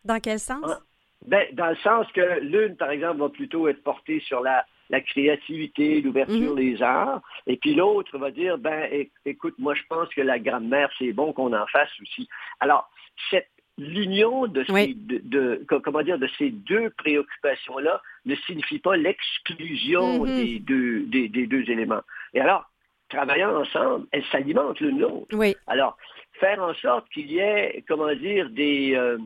[0.04, 0.80] dans quel sens?
[1.26, 5.00] Ben, dans le sens que l'une, par exemple, va plutôt être portée sur la, la
[5.00, 6.56] créativité, l'ouverture mhm.
[6.56, 8.88] des arts, et puis l'autre va dire, ben,
[9.24, 12.28] écoute, moi je pense que la grammaire, c'est bon qu'on en fasse aussi.
[12.60, 12.90] Alors,
[13.30, 13.48] cette
[13.78, 20.36] l'union de, ces, de, comment dire, de ces deux préoccupations-là ne signifie pas l'exclusion mhm.
[20.36, 22.02] des, deux, des, deux éléments.
[22.34, 22.70] Et alors,
[23.08, 25.26] travaillant ensemble, elles s'alimentent l'une l'autre.
[25.32, 25.56] Oui.
[25.66, 25.96] Alors,
[26.38, 29.18] faire en sorte qu'il y ait, comment dire, des, euh,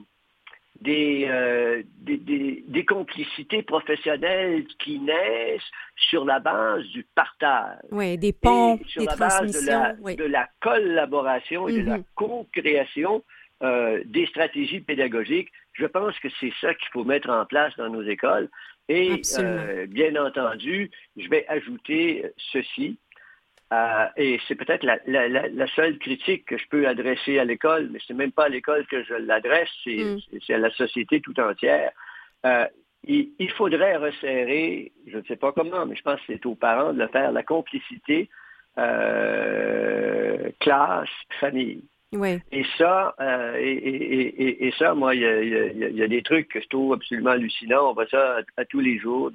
[0.86, 5.62] euh, des, des, des, complicités professionnelles qui naissent
[5.96, 7.78] sur la base du partage.
[7.90, 12.04] Oui, des ponts, sur la base de la, de la collaboration et de la mhm.
[12.14, 13.22] co-création
[13.62, 15.50] euh, des stratégies pédagogiques.
[15.72, 18.48] Je pense que c'est ça qu'il faut mettre en place dans nos écoles.
[18.88, 22.98] Et euh, bien entendu, je vais ajouter ceci.
[23.72, 28.12] Euh, et c'est peut-être la, seule critique que je peux adresser à l'école, mais ce
[28.12, 30.52] n'est même pas à l'école que je l'adresse, c'est mm.
[30.54, 31.90] à la société tout entière.
[32.44, 32.66] Euh,
[33.08, 36.92] il, faudrait resserrer, je ne sais pas comment, mais je pense que c'est aux parents
[36.92, 38.28] de le faire, la complicité
[38.78, 41.08] euh, classe,
[41.40, 41.84] famille.
[42.16, 42.38] Oui.
[42.52, 43.14] Et ça,
[43.58, 47.90] et, ça, moi, il y, a, des trucs que je trouve absolument hallucinants.
[47.90, 49.30] On voit ça à, tous les jours,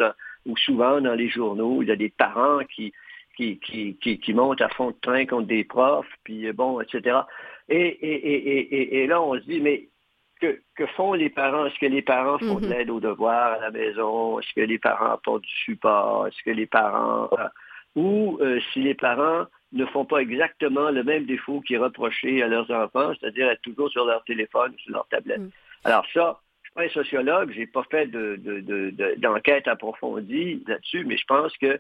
[0.46, 1.82] ou souvent dans les journaux.
[1.82, 2.94] Il y a des parents qui,
[3.36, 7.20] qui, qui, qui, montent à fond de train contre des profs, puis euh, bon, etc.
[7.70, 9.88] Et, et, et, là, on se dit, mais
[10.40, 11.66] que, que, font les parents?
[11.66, 12.70] Est-ce que les parents font de mm-hmm.
[12.70, 14.40] l'aide aux devoirs à la maison?
[14.40, 16.28] Est-ce que les parents apportent du support?
[16.28, 17.30] Est-ce que les parents...
[17.34, 17.48] Euh,
[17.96, 22.44] ou euh, si les parents ne font pas exactement le même défaut qui est reproché
[22.44, 25.40] à leurs enfants, c'est-à-dire être toujours sur leur téléphone, sur leur tablette.
[25.40, 25.50] Mm.
[25.86, 31.06] Alors ça, je suis pas un sociologue, j'ai pas fait d'enquête de, de, approfondie là-dessus,
[31.06, 31.80] mais je pense que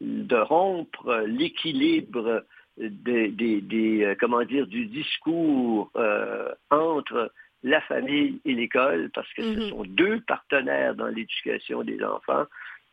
[0.00, 2.44] de rompre l'équilibre
[2.78, 9.42] des, des, euh, comment dire, du discours euh, entre la famille et l'école, parce que
[9.42, 9.68] ce mm-hmm.
[9.68, 12.46] sont deux partenaires dans l'éducation des enfants.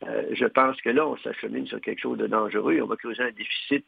[0.05, 3.23] Euh, je pense que là, on s'achemine sur quelque chose de dangereux on va creuser
[3.23, 3.85] un déficit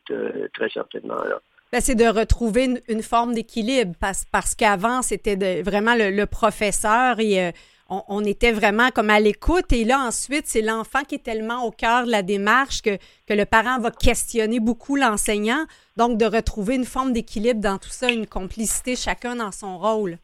[0.53, 1.39] très certainement là.
[1.71, 7.51] Ben, c'est de retrouver une, forme d'équilibre parce, parce qu'avant, c'était vraiment le, professeur et
[7.89, 9.71] on, était vraiment comme à l'écoute.
[9.71, 12.97] Et là, ensuite, c'est l'enfant qui est tellement au cœur de la démarche que
[13.29, 15.65] le parent va questionner beaucoup l'enseignant.
[15.97, 20.17] Donc, de retrouver une forme d'équilibre dans tout ça, une complicité, chacun dans son rôle.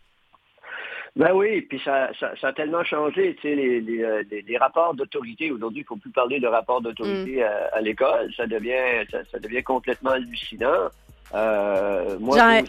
[1.16, 4.24] Ben oui, puis ça, ça, a tellement changé, tu sais, les, les, euh,
[4.60, 5.50] rapports d'autorité.
[5.50, 7.48] Aujourd'hui, il ne faut plus parler de rapports d'autorité mm.
[7.72, 8.34] à, l'école.
[8.36, 10.90] Ça devient, ça, devient complètement hallucinant.
[11.34, 12.18] Euh,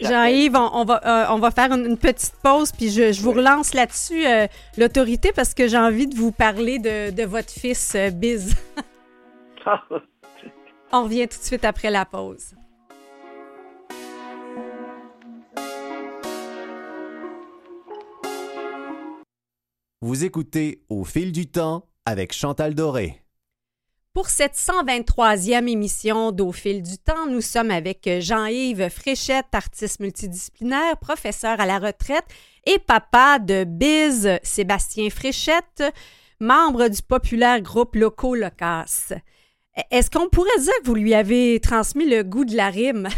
[0.01, 4.27] Jean-Yves, on, va, euh, on va faire une, petite pause, puis je, vous relance là-dessus,
[4.27, 4.47] euh,
[4.79, 8.57] l'autorité, parce que j'ai envie de vous parler de, votre fils, Biz.
[10.93, 12.55] on revient tout de suite après la pause.
[20.03, 23.23] Vous écoutez Au fil du temps avec Chantal Doré.
[24.13, 30.99] Pour cette 123e émission d'Au fil du temps, nous sommes avec Jean-Yves Fréchette, artiste multidisciplinaire,
[30.99, 32.27] professeur à la retraite
[32.67, 35.83] et papa de Biz Sébastien Fréchette,
[36.41, 39.15] membre du populaire groupe Loco Locas.
[39.91, 43.09] Est-ce qu'on pourrait dire que vous lui avez transmis le goût de la rime?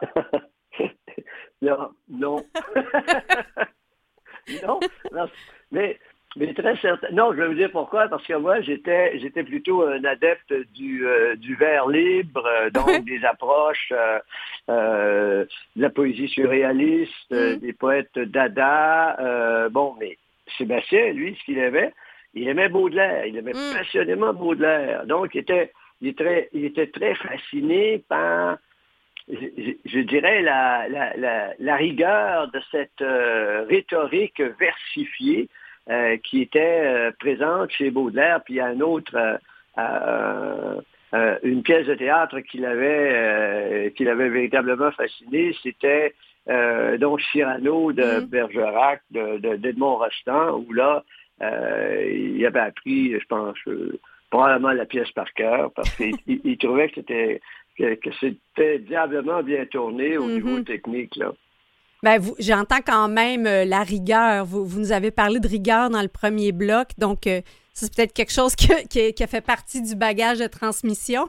[1.60, 2.42] non, non.
[4.66, 4.80] non,
[5.12, 5.28] non,
[5.72, 5.98] mais
[6.36, 7.08] mais très certain.
[7.10, 11.04] Non, je vais vous dire pourquoi, parce que moi, j'étais j'étais plutôt un adepte du,
[11.04, 13.92] euh, du vers libre, euh, donc des approches
[14.68, 17.56] euh, de la poésie surréaliste, mm.
[17.56, 19.68] des poètes dada.
[19.70, 20.18] bon, mais
[20.56, 21.92] Sébastien, lui, ce qu'il aimait,
[22.34, 23.76] il aimait Baudelaire, il aimait mm.
[23.76, 25.06] passionnément Baudelaire.
[25.06, 28.58] Donc, il était, il était, il était très fasciné par
[29.30, 33.04] je, dirais, la, la, la, rigueur de cette
[33.68, 35.48] rhétorique versifiée
[35.90, 39.40] euh, qui était euh, présente chez Baudelaire, puis il y a un autre,
[39.76, 40.80] euh,
[41.42, 46.14] une pièce de théâtre qui l'avait, qui l'avait véritablement fasciné, c'était
[46.98, 48.24] donc Cyrano de mm.
[48.26, 51.02] Bergerac, d'Edmond de, Rostand, où là,
[51.40, 53.56] il avait appris, je pense,
[54.30, 57.40] probablement la pièce par cœur, parce qu'il trouvait que c'était
[57.80, 60.34] que, c'était diablement bien tourné au mm-hmm.
[60.34, 61.16] niveau technique.
[61.16, 61.32] Là.
[62.02, 64.46] Ben, j'entends quand même euh, la rigueur.
[64.46, 67.42] Vous, vous, nous avez parlé de rigueur dans le premier bloc, donc euh,
[67.74, 71.28] c'est peut-être quelque chose qui, a fait partie du bagage de transmission.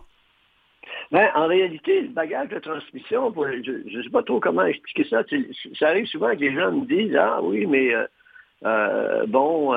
[1.11, 5.23] Ben, en réalité, le bagage de transmission, je ne sais pas trop comment expliquer ça.
[5.77, 7.93] Ça arrive souvent que les gens me disent Ah oui, mais
[8.65, 9.73] euh, bon,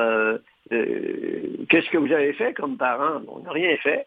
[0.71, 3.21] qu'est-ce que vous avez fait comme parent?
[3.27, 4.07] On n'a rien fait.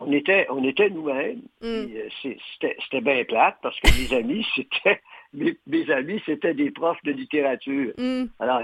[0.00, 1.42] On était, on était nous-mêmes.
[1.60, 1.84] Mm.
[2.22, 5.00] C'était bien plate parce que mes amis, c'était
[5.32, 7.92] mes, amis, c'était des profs de littérature.
[7.98, 8.24] Mm.
[8.38, 8.62] Alors,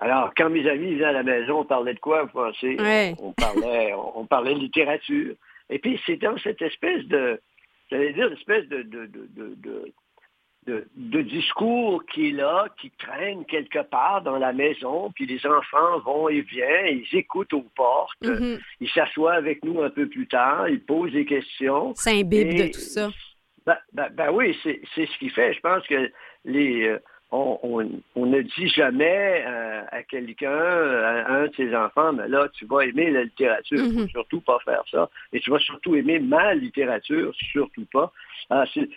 [0.00, 2.76] alors, quand mes amis venaient à la maison, on parlait de quoi, vous pensez?
[3.20, 5.34] On, parlait, on, parlait littérature.
[5.68, 7.40] Et puis, c'est dans cette espèce de,
[7.90, 9.92] j'allais dire, une espèce de, de, de, de,
[10.66, 15.98] de, discours qui est là, qui traîne quelque part dans la maison, puis les enfants
[16.04, 18.60] vont et viennent, ils écoutent aux portes, mm-hmm.
[18.80, 21.92] ils s'assoient avec nous un peu plus tard, ils posent des questions.
[21.94, 23.10] C'est un de tout ça.
[23.66, 25.52] Ben, ben, ben oui, c'est ce qui fait.
[25.54, 26.10] Je pense que
[26.44, 26.98] les, euh,
[27.32, 27.82] on,
[28.16, 32.80] ne dit jamais euh, à quelqu'un, à un de ses enfants, mais là, tu vas
[32.80, 34.10] aimer la littérature, mm-hmm.
[34.10, 35.08] surtout pas faire ça.
[35.32, 38.12] Et tu vas surtout aimer ma littérature, surtout pas.
[38.48, 38.88] Ah, c'est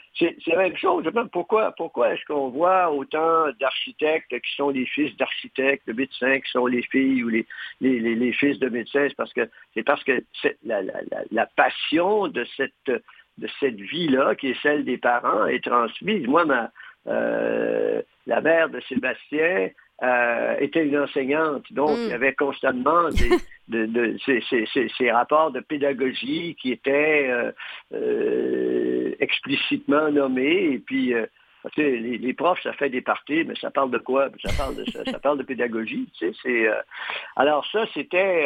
[0.47, 1.05] la même chose.
[1.31, 6.49] Pourquoi, pourquoi est-ce qu'on voit autant d'architectes qui sont les fils d'architectes, de médecins qui
[6.49, 7.45] sont les filles ou les,
[7.79, 9.05] les, les, fils de médecins?
[9.07, 10.23] C'est parce que c'est parce que
[10.63, 10.93] la, la,
[11.31, 13.03] la, passion de cette
[13.37, 16.25] de cette vie-là, qui est celle des parents, est transmise.
[16.27, 16.71] Moi, ma,
[17.07, 19.69] euh, la mère de Sébastien
[20.01, 22.13] euh, était une enseignante, donc il y mm.
[22.13, 23.29] avait constamment des,
[23.87, 24.17] de,
[24.97, 27.29] ces, rapports de pédagogie qui étaient
[27.93, 31.13] euh, explicitement nommés, et puis
[31.77, 34.29] les, profs, ça fait des parties, mais ça parle de quoi?
[34.43, 36.09] Ça parle de, ça, parle de pédagogie.
[36.17, 36.67] Tu sais,
[37.35, 38.45] alors ça, c'était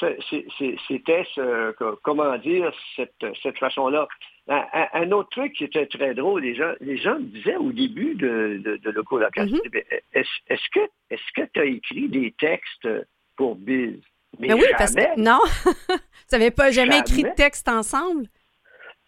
[0.00, 4.06] c'était ce, comment dire, cette, cette façon-là.
[4.50, 8.14] Un, autre truc qui était très drôle, les gens, les gens me disaient au début
[8.14, 9.82] de, de, de ben,
[10.14, 10.80] est-ce que
[11.10, 12.88] est-ce que tu as écrit des textes
[13.36, 14.00] pour Biz?
[14.38, 15.96] Mais, oui, parce que non, vous
[16.32, 18.26] n'avez pas jamais, écrit de texte ensemble?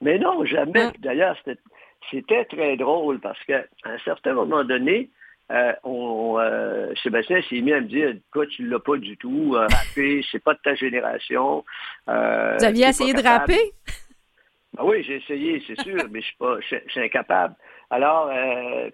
[0.02, 0.88] Mais non, jamais.
[0.88, 0.92] Ah.
[0.98, 1.36] D'ailleurs,
[2.10, 5.10] c'était très drôle parce qu'à un certain moment donné,
[5.50, 9.56] euh, on, euh, Sébastien s'est mis à me dire Quoi, tu l'as pas du tout,
[9.56, 9.66] euh,
[10.30, 11.64] c'est pas de ta génération.
[12.06, 13.72] Vous aviez essayé de rapper?
[14.76, 17.54] Ben oui, j'ai essayé, c'est sûr, mais je suis pas je, suis incapable.
[17.90, 18.30] Alors,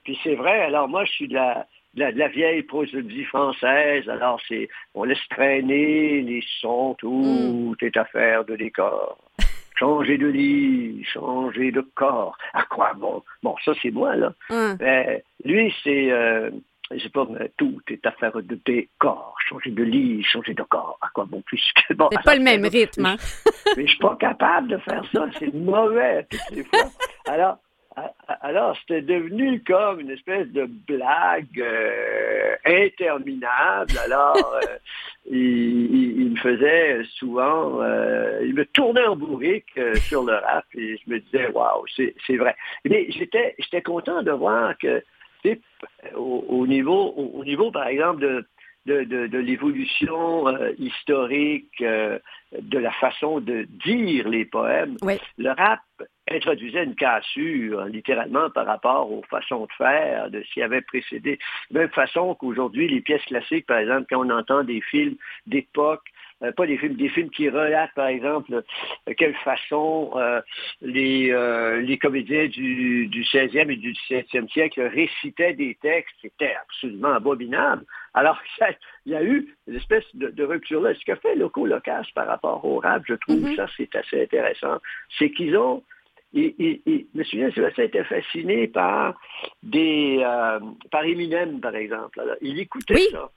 [0.05, 4.41] puis c'est vrai, alors moi je suis de la, de la, vieille prosodie française, alors
[4.49, 9.19] c'est on laisse traîner les sons, tout est affaire de décor
[9.77, 12.37] changer de lit, changer de corps.
[12.55, 13.23] À quoi bon?
[13.43, 14.33] Bon, ça c'est moi, là.
[14.49, 16.51] Ben, lui, c'est, euh,
[16.93, 19.37] je sais pas, mais tout est affaire de décor.
[19.49, 20.99] Changer de lit, changer de corps.
[21.03, 22.09] À quoi bon plus que bon.
[22.13, 23.17] C'est pas le même rythme, hein?
[23.77, 25.27] mais je suis pas capable de faire ça.
[25.39, 26.91] C'est mauvais toutes les fois.
[27.27, 27.59] Alors,
[28.43, 33.93] alors, c'était devenu comme une espèce de blague euh, interminable.
[34.05, 34.77] Alors, euh,
[35.31, 41.11] il, me faisait souvent, euh, il me tournait en bourrique sur le rap et je
[41.11, 42.55] me disais, waouh, c'est vrai.
[42.85, 45.03] Mais j'étais, j'étais content de voir que,
[46.17, 48.47] au, au, niveau, au, niveau, par exemple, de,
[48.87, 50.45] de, de, l'évolution
[50.79, 54.97] historique, de la façon de dire les poèmes,
[55.39, 55.81] le rap
[56.31, 61.39] introduisait une cassure, littéralement, par rapport aux façons de faire de ce qui avait précédé.
[61.71, 66.05] De même façon qu'aujourd'hui, les pièces classiques, par exemple, quand on entend des films d'époque,
[66.43, 68.63] euh, pas des films, des films qui relatent, par exemple,
[69.07, 70.41] de quelle façon euh,
[70.83, 76.55] les, euh, les comédiens du, du 16e et du 17e siècle récitaient des textes, c'était
[76.63, 77.85] absolument abominable.
[78.13, 78.39] Alors,
[79.07, 80.95] il y a eu une espèce de, rupture-là.
[80.95, 83.57] Ce qu'a fait Loco Locas par rapport au rap, je trouve mm-hmm.
[83.57, 84.79] ça, c'est assez intéressant,
[85.19, 85.83] c'est qu'ils ont
[86.35, 87.53] et, et, et, M.
[87.53, 89.19] Sébastien était fasciné par
[89.63, 92.21] des euh, par Eminem, par exemple.
[92.43, 93.31] il écoutait ça.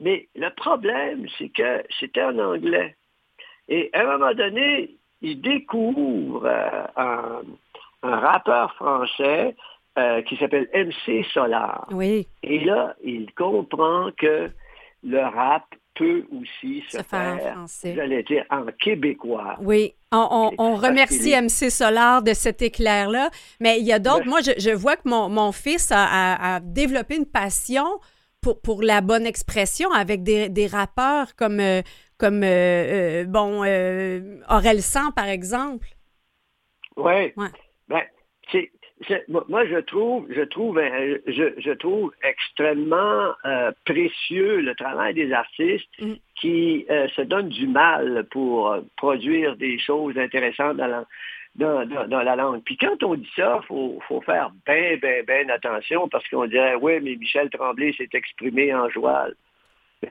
[0.00, 2.96] Mais le problème, c'est que c'était en anglais.
[3.68, 7.42] Et à un moment donné, il découvre euh, un,
[8.02, 9.54] rappeur français
[9.98, 11.86] euh, qui s'appelle MC Solar.
[11.90, 12.26] Oui.
[12.42, 14.50] Et là, il comprend que
[15.02, 17.94] le rap peut aussi se, faire, en français.
[17.94, 19.56] J'allais dire en québécois.
[19.60, 23.30] Oui, on, remercie MC Solar de cet éclair-là.
[23.60, 24.26] Mais il y a d'autres.
[24.26, 27.86] Moi, je, vois que mon, fils a, développé une passion
[28.42, 31.82] pour, pour la bonne expression avec des, rappeurs comme, euh,
[32.18, 33.58] comme euh, euh, bon,
[34.48, 35.88] Aurel San, par exemple.
[36.96, 37.32] Oui.
[37.36, 37.48] Ouais.
[37.88, 38.02] Ben,
[39.28, 45.88] moi, je trouve, je trouve, euh, je, trouve extrêmement euh, précieux le travail des artistes
[45.98, 46.14] mm.
[46.40, 51.04] qui euh, se donnent du mal pour produire des choses intéressantes dans la,
[51.56, 52.62] dans, la langue.
[52.64, 56.74] Puis quand on dit ça, il faut, faire bien, bien, bien attention parce qu'on dirait,
[56.74, 59.28] oui, mais Michel Tremblay s'est exprimé en joie.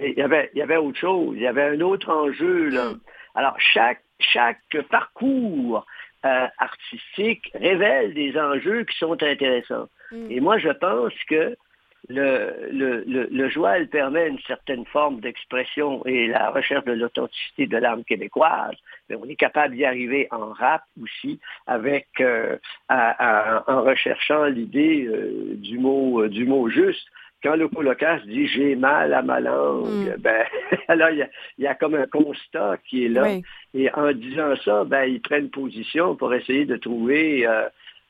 [0.02, 2.70] Il y, avait, il y avait autre chose, il y avait un autre enjeu.
[2.70, 2.92] Là.
[2.92, 3.00] Mm.
[3.36, 5.86] Alors, chaque, chaque parcours
[6.26, 9.88] euh, artistique révèle des enjeux qui sont intéressants.
[10.12, 10.32] Mm.
[10.32, 11.56] Et moi, je pense que
[12.10, 17.78] le, le, le, joual permet une certaine forme d'expression et la recherche de l'authenticité de
[17.78, 18.76] l'âme québécoise,
[19.08, 22.58] mais on est capable d'y arriver en rap aussi, avec euh,
[22.90, 27.08] en recherchant l'idée euh, du mot du mot juste.
[27.42, 30.16] Quand le colocasse dit j'ai mal à ma langue, mm.
[30.18, 30.46] ben
[30.88, 31.30] alors il
[31.60, 33.28] y, a, comme un constat qui est là.
[33.76, 37.48] Et en disant ça, ben ils prennent position pour essayer de trouver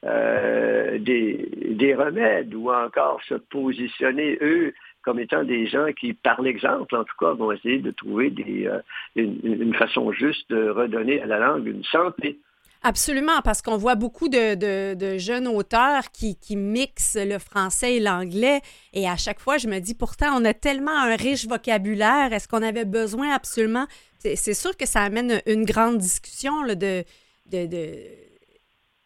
[0.06, 6.42] euh, des, des, remèdes ou encore se positionner, eux, comme étant des gens qui, par
[6.42, 8.34] l'exemple, en tout cas, vont essayer de trouver
[8.66, 8.80] euh,
[9.16, 12.40] une, façon juste de redonner à la langue une santé.
[12.82, 14.56] Absolument, parce qu'on voit beaucoup de,
[14.94, 18.62] de, jeunes auteurs qui, qui, mixent le français et l'anglais.
[18.94, 22.32] Et à chaque fois, je me dis, pourtant, on a tellement un riche vocabulaire.
[22.32, 23.86] Est-ce qu'on avait besoin absolument?
[24.20, 27.04] C'est sûr que ça amène une grande discussion là, de,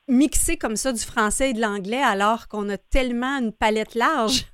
[0.08, 4.46] mixer comme ça du français et de l'anglais alors qu'on a tellement une palette large?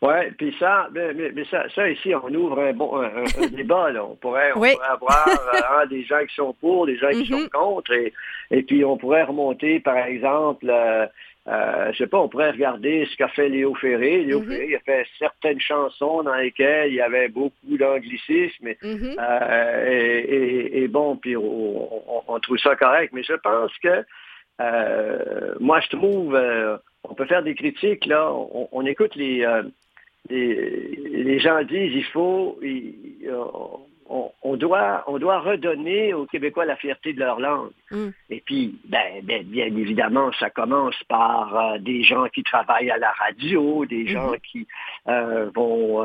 [0.00, 3.90] Oui, puis ça, mais, ça, ça, ici, on ouvre un, bon, un, débat.
[3.90, 4.04] Là.
[4.04, 5.26] On, pourrait, on pourrait avoir
[5.82, 7.50] euh, des gens qui sont pour, des gens qui sont mm-hmm.
[7.50, 8.12] contre, et,
[8.50, 11.06] et puis on pourrait remonter, par exemple, euh,
[11.48, 14.22] euh, je sais pas, on pourrait regarder ce qu'a fait Léo Ferré.
[14.22, 14.48] Léo mm-hmm.
[14.48, 18.68] Ferré il a fait certaines chansons dans lesquelles il y avait beaucoup d'anglicisme.
[18.68, 19.16] Mm-hmm.
[19.18, 23.12] Euh, et, et, bon, puis on, on, trouve ça correct.
[23.14, 24.04] Mais je pense que
[25.60, 29.62] moi, je trouve, euh, on peut faire des critiques, là, on, écoute euh,
[30.30, 32.58] les, les, gens disent, il faut,
[34.08, 37.70] on, doit, on doit redonner aux Québécois la fierté de leur langue.
[37.90, 38.08] Mm.
[38.30, 43.12] Et puis, ben, ben, bien évidemment, ça commence par des gens qui travaillent à la
[43.12, 44.08] radio, des mm-hmm.
[44.08, 44.66] gens qui
[45.06, 46.02] vont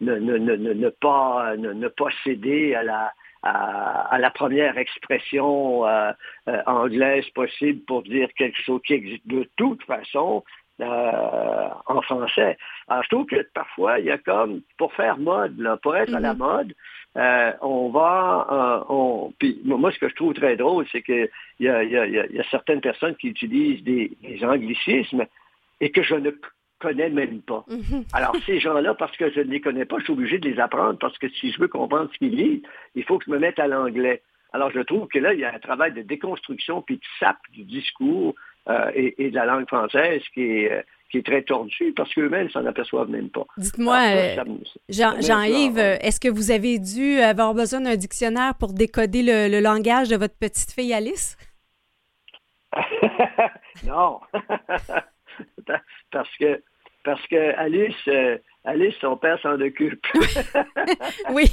[0.00, 3.12] ne, ne, ne, ne, pas, ne, pas céder à la,
[3.42, 6.12] à, la première expression euh,
[6.48, 10.44] euh, anglaise possible pour dire quelque chose qui existe de toute façon
[10.80, 12.56] euh, en français.
[12.88, 16.14] Alors, je trouve que parfois, il y a comme, pour faire mode, là, pour être
[16.14, 16.38] à la mm-hmm.
[16.38, 16.74] mode,
[17.60, 21.28] on va, on, puis moi, ce que je trouve très drôle, c'est qu'il
[21.60, 25.26] y a, y, a, y a, certaines personnes qui utilisent des, des anglicismes
[25.80, 26.30] et que je ne
[26.82, 27.64] connais même pas.
[27.72, 28.04] Mhm.
[28.12, 30.60] Alors, ces gens-là, parce que je ne les connais pas, je suis obligé de les
[30.60, 32.62] apprendre parce que si je veux comprendre ce qu'ils lisent,
[32.94, 34.22] il faut que je me mette à l'anglais.
[34.52, 37.38] Alors, je trouve que là, il y a un travail de déconstruction puis de sape
[37.52, 38.34] du discours
[38.68, 42.50] euh, et, de la langue française qui est, euh, qui est très tordu parce qu'eux-mêmes
[42.50, 43.46] s'en aperçoivent même pas.
[43.56, 44.44] Dites-moi, euh,
[44.88, 50.16] Jean-Yves, est-ce que vous avez dû avoir besoin d'un dictionnaire pour décoder le langage de
[50.16, 51.36] votre petite fille Alice?
[53.86, 54.20] non.
[56.10, 56.62] parce que
[57.04, 60.04] parce que Alice, euh, Alice, son père s'en occupe.
[61.32, 61.44] oui.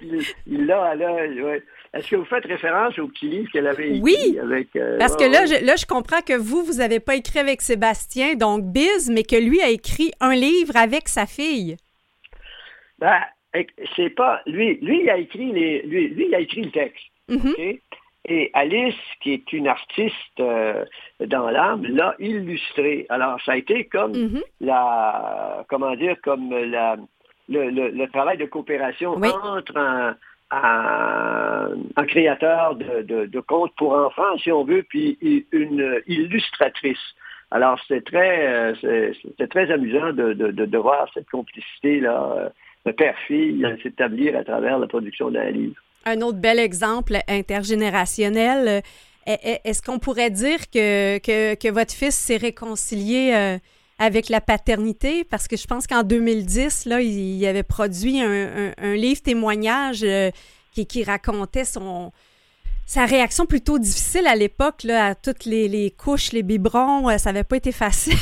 [0.46, 4.00] il l'a à l'œil, Est-ce que vous faites référence au petit livre qu'elle avait écrit
[4.02, 4.68] oui, avec...
[4.76, 7.60] Euh, parce que là, je, là, je comprends que vous, vous n'avez pas écrit avec
[7.60, 11.76] Sébastien, donc Biz, mais que lui a écrit un livre avec sa fille.
[12.98, 13.20] Ben,
[13.96, 14.40] c'est pas...
[14.46, 17.04] Lui, lui, il a écrit les, lui, lui, il a écrit le texte.
[17.28, 17.80] Mm-hmm.
[18.24, 20.84] Et Alice, qui est une artiste euh,
[21.26, 23.06] dans l'âme, l'a illustré.
[23.08, 24.42] Alors, ça a été comme mm-hmm.
[24.60, 26.96] la, comment dire, comme la,
[27.48, 30.14] le, travail de coopération entre un,
[30.52, 35.18] un, créateur de, de, contes pour enfants, si on veut, puis
[35.50, 37.14] une illustratrice.
[37.50, 42.50] Alors, c'est très, euh, c'est très amusant de, de, voir cette complicité-là,
[42.86, 45.80] euh, père-fille, s'établir à travers la production d'un livre.
[46.04, 48.82] Un autre bel exemple intergénérationnel.
[49.28, 53.58] Euh, est-ce qu'on pourrait dire que, que, votre fils s'est réconcilié euh,
[53.98, 55.24] avec la paternité?
[55.24, 60.30] Parce que je pense qu'en 2010, là, il, avait produit un, livre témoignage euh,
[60.72, 62.12] qui, qui, racontait son,
[62.86, 67.16] sa réaction plutôt difficile à l'époque à toutes les, les, couches, les biberons.
[67.18, 68.16] ça n'avait pas été facile.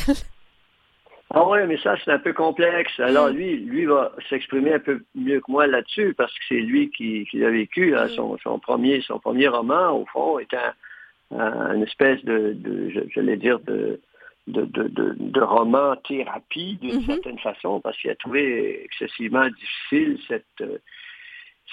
[1.33, 2.99] Ah oui, mais ça, c'est un peu complexe.
[2.99, 3.37] Alors, mm.
[3.37, 7.27] lui, lui va s'exprimer un peu mieux que moi là-dessus, parce que c'est lui qui,
[7.31, 8.37] qui a vécu hein, mm.
[8.43, 13.61] son, premier, son premier roman, au fond, est un, une espèce de, de j'allais dire,
[13.61, 14.01] de,
[14.49, 17.07] de, de, de, roman thérapie d'une mm-hmm.
[17.07, 20.65] certaine façon, parce qu'il a trouvé excessivement difficile cette,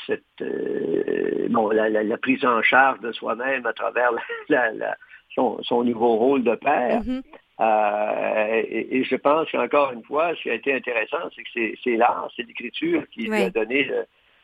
[0.06, 4.12] cette euh, bon, la, la, prise en charge de soi-même à travers
[4.50, 4.96] la,
[5.34, 7.02] son, son, nouveau rôle de père.
[7.02, 7.24] Mm-hmm.
[7.60, 11.96] Euh, et, je pense qu'encore une fois, ce qui a été intéressant, c'est que c'est
[11.96, 13.90] l'art, c'est l'écriture qui lui a donné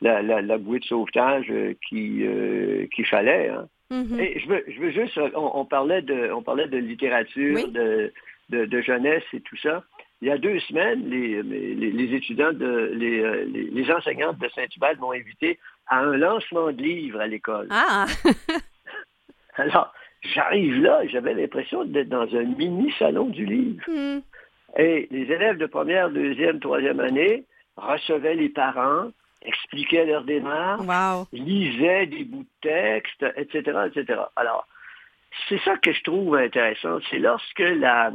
[0.02, 3.50] la, la, bouée de sauvetage euh, qui euh, qu'il fallait.
[3.50, 3.68] Hein.
[3.92, 4.20] Mm-hmm.
[4.20, 8.12] Et je veux, je veux juste, on, parlait de, on parlait de littérature, de,
[8.50, 9.84] de, jeunesse et tout ça.
[10.22, 15.12] Il y a deux semaines, les, les, étudiants, de, les, les, enseignantes de Saint-Hubert m'ont
[15.12, 17.68] invité à un lancement de livres à l'école.
[17.70, 18.06] Ah!
[19.56, 19.94] Alors,
[20.24, 23.84] J'arrive là, j'avais l'impression d'être dans un mini salon du livre.
[23.88, 24.20] Hmm.
[24.78, 27.46] Et les élèves de première, deuxième, troisième année
[27.76, 29.12] recevaient les parents,
[29.44, 30.86] expliquaient leur démarche,
[31.34, 34.22] lisaient des bouts de texte, etc., etc.
[34.36, 34.68] Alors,
[35.50, 38.12] c'est ça que je trouve intéressant, c'est lorsque la,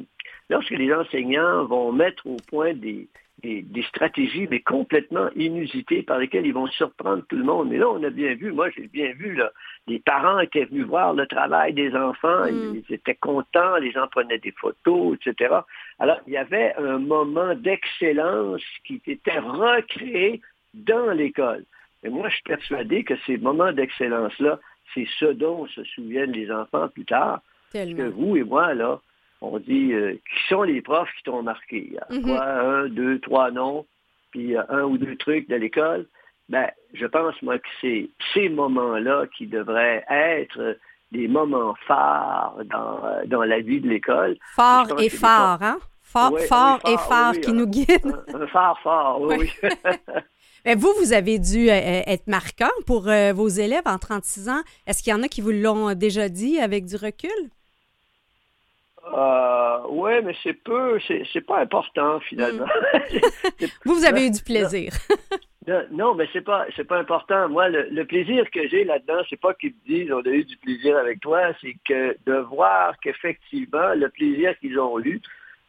[0.49, 3.09] lorsque les enseignants vont mettre au point des,
[3.43, 7.69] des, stratégies, mais complètement inusitées par lesquelles ils vont surprendre tout le monde.
[7.71, 9.53] Mais là, on a bien vu, moi j'ai bien vu, là,
[9.89, 12.83] les parents étaient venus voir le travail des enfants, mm.
[12.89, 15.57] ils étaient contents, les gens prenaient des photos, etc.
[15.99, 20.41] Alors, il y avait un moment d'excellence qui était recréé
[20.75, 21.65] dans l'école.
[22.05, 24.61] Et moi, je suis persuadé que ces moments d'excellence-là,
[24.95, 27.41] c'est ce dont se souviennent les enfants plus tard.
[27.73, 29.01] Parce que vous et moi, là,
[29.41, 31.97] on dit euh, qui sont les profs qui t'ont marqué?
[32.11, 32.23] Mhm.
[32.23, 33.87] quoi, un, deux, trois noms,
[34.31, 36.07] puis euh, un ou deux trucs de l'école?
[36.49, 40.79] Ben, je pense, moi, que c'est ces moments-là qui devraient être
[41.13, 44.37] des moments phares dans, euh, dans la vie de l'école.
[44.55, 45.79] Fort et phare, hein?
[46.03, 48.17] Fort, fort, et phare qui nous guide.
[48.35, 49.51] Un, phare fort, oui.
[50.65, 53.03] Mais vous, vous avez dû être marquant pour
[53.35, 54.61] vos élèves en 36 ans.
[54.87, 57.51] Est-ce qu'il y en a qui vous l'ont déjà dit avec du recul?
[59.15, 62.67] Euh, oui, mais c'est peu, c'est pas important finalement.
[63.61, 63.67] Mm.
[63.85, 64.93] vous, vous avez eu du plaisir.
[65.91, 67.49] Non, mais c'est pas, c'est pas important.
[67.49, 70.57] Moi, le, plaisir que j'ai là-dedans, c'est pas qu'ils me disent on a eu du
[70.57, 75.21] plaisir avec toi, c'est que de voir qu'effectivement le plaisir qu'ils ont eu,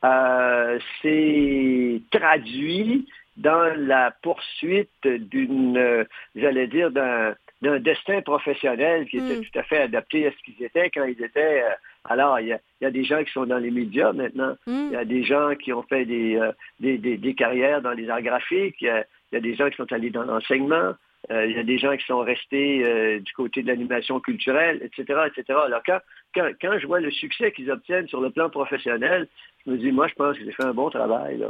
[0.05, 9.37] euh, c'est traduit dans la poursuite d'une, j'allais dire, d'un, d'un destin professionnel qui était
[9.37, 9.45] mm.
[9.45, 11.73] tout à fait adapté à ce qu'ils étaient quand ils étaient euh,
[12.05, 14.55] alors, il y, a, des gens qui sont dans les médias maintenant.
[14.65, 14.87] Hmm.
[14.87, 18.21] Il y a des gens qui ont fait des, euh, des, carrières dans les arts
[18.21, 18.77] graphiques.
[18.81, 18.87] Il
[19.31, 20.93] y, a, des gens qui sont allés dans l'enseignement.
[21.31, 24.79] Euh, il y a des gens qui sont restés euh, du côté de l'animation culturelle,
[24.81, 25.59] etc., etc.
[25.65, 25.99] Alors, quand,
[26.33, 29.27] quand, je vois le succès qu'ils obtiennent sur le plan professionnel,
[29.65, 31.37] je me dis, moi, je pense que j'ai fait un bon travail.
[31.37, 31.49] Là.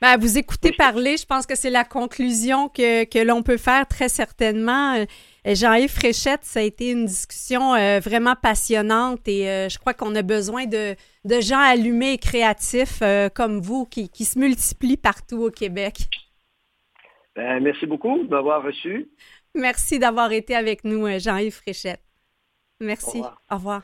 [0.00, 3.86] Ben, vous écoutez parler, je pense que c'est la conclusion que, que l'on peut faire
[3.86, 4.94] très certainement.
[4.94, 5.04] Euh,
[5.44, 10.14] Jean-Yves Fréchette, ça a été une discussion euh, vraiment passionnante et euh, je crois qu'on
[10.14, 10.96] a besoin de,
[11.40, 13.02] gens allumés et créatifs
[13.34, 16.08] comme vous qui, se multiplient partout au Québec.
[17.36, 19.10] Ben, merci beaucoup de m'avoir reçu.
[19.54, 22.02] Merci d'avoir été avec nous, Jean-Yves Fréchette.
[22.80, 23.20] Merci.
[23.50, 23.82] Au revoir.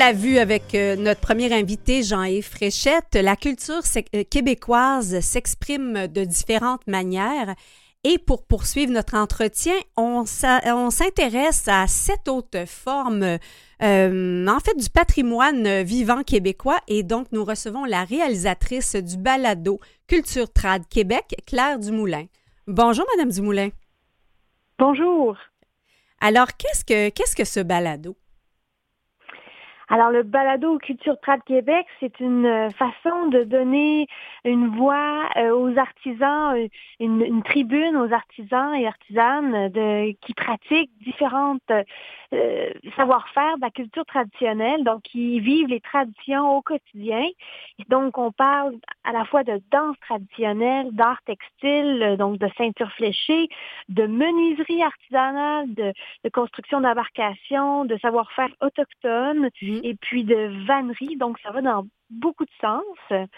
[0.00, 3.82] L'a vu avec euh, notre premier invité, Jean-Yves Fréchette, la culture
[4.14, 7.54] euh, québécoise s'exprime de différentes manières.
[8.02, 13.36] Et pour poursuivre notre entretien, on s'intéresse à sept autres formes,
[13.82, 16.80] euh, en fait, du patrimoine vivant québécois.
[16.88, 22.24] Et donc, nous recevons la réalisatrice du balado Culture Trad Québec, Claire Dumoulin.
[22.66, 23.68] Bonjour, Madame Dumoulin.
[24.78, 25.36] Bonjour.
[26.22, 28.16] Alors, qu'est-ce que, qu'est-ce que ce balado?
[29.92, 34.06] Alors, le balado Culture Trad Québec, c'est une euh, façon de donner
[34.44, 36.68] une voix euh, aux artisans, euh,
[37.00, 41.72] une, tribune aux artisans et artisanes de, qui pratiquent différentes
[42.32, 47.26] euh, savoir-faire de la culture traditionnelle, donc qui vivent les traditions au quotidien.
[47.88, 53.48] donc, on parle à la fois de danse traditionnelle, d'art textile, donc de ceinture fléchée,
[53.88, 55.92] de menuiserie artisanale, de,
[56.32, 59.80] construction d'embarcation, de savoir-faire autochtone, mmh.
[59.82, 61.16] et puis de vannerie.
[61.16, 63.28] Donc, ça va dans beaucoup de sens.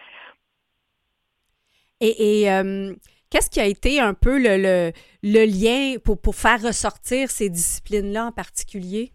[2.01, 2.95] Et, euh,
[3.33, 8.27] qu'est-ce qui a été un peu le, le, lien pour, pour faire ressortir ces disciplines-là
[8.27, 9.13] en particulier?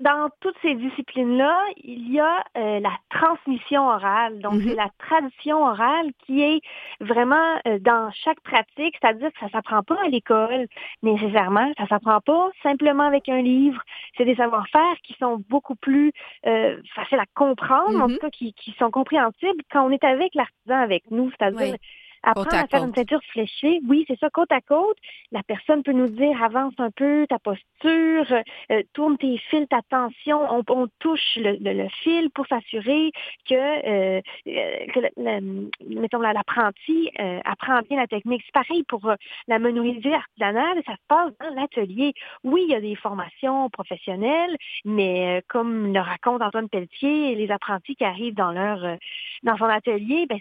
[0.00, 4.38] dans toutes ces disciplines-là, il y a euh, la transmission orale.
[4.38, 4.76] Donc, c'est mhm.
[4.76, 6.60] la tradition orale qui est
[7.00, 10.68] vraiment euh, dans chaque pratique, c'est-à-dire que ça s'apprend pas à l'école
[11.02, 13.82] nécessairement, ça s'apprend pas simplement avec un livre.
[14.16, 16.12] C'est des savoir-faire qui sont beaucoup plus
[16.46, 18.14] euh, faciles à comprendre, en mhm.
[18.14, 21.74] tout cas qui, qui, sont compréhensibles quand on est avec l'artisan avec nous, c'est-à-dire
[22.22, 24.96] Apprendre à, faire une ceinture fléchée, oui, c'est ça, côte à côte.
[25.32, 28.26] La personne peut nous dire avance un peu ta posture,
[28.72, 30.40] euh, tourne tes fils, ta tension.
[30.68, 33.12] On, touche le, fil pour s'assurer
[33.48, 37.10] que, euh, euh, que mettons, l'apprenti
[37.44, 38.42] apprend bien la technique.
[38.46, 39.12] C'est pareil pour
[39.46, 42.14] la menuiserie artisanale, ça se passe dans l'atelier.
[42.44, 47.96] Oui, il y a des formations professionnelles, mais comme le raconte Antoine Pelletier, les apprentis
[47.96, 48.98] qui arrivent dans leur
[49.42, 50.38] dans son atelier, ben,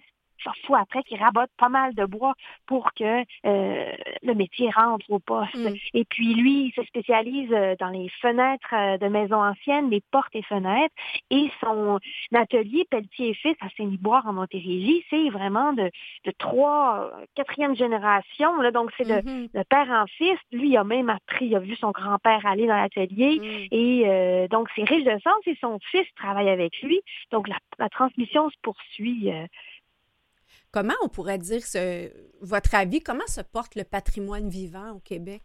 [0.66, 2.34] faut après qu'ils rabotent pas mal de bois
[2.66, 3.92] pour que euh,
[4.24, 5.56] le métier rentre au poste.
[5.56, 5.76] Mm.
[5.94, 10.02] Et puis lui, il se spécialise euh, dans les fenêtres euh, de maisons anciennes, les
[10.12, 10.94] portes et fenêtres.
[11.30, 12.00] Et son
[12.34, 15.90] atelier Pelletier et Fils à Saint-Liboire en Montérégie, c'est vraiment de,
[16.26, 18.62] de trois, quatrième génération.
[18.62, 19.50] Là, donc c'est mm-hmm.
[19.54, 20.38] le, père en fils.
[20.52, 23.40] Lui, il a même appris, il a vu son grand-père aller dans l'atelier.
[23.40, 23.68] Mm.
[23.72, 27.02] Et donc c'est riche de sens et son fils travaille avec lui.
[27.32, 29.32] Donc la, la transmission se poursuit
[30.72, 32.12] Comment on pourrait dire ce,
[32.42, 35.42] votre avis, comment se porte le patrimoine vivant au Québec?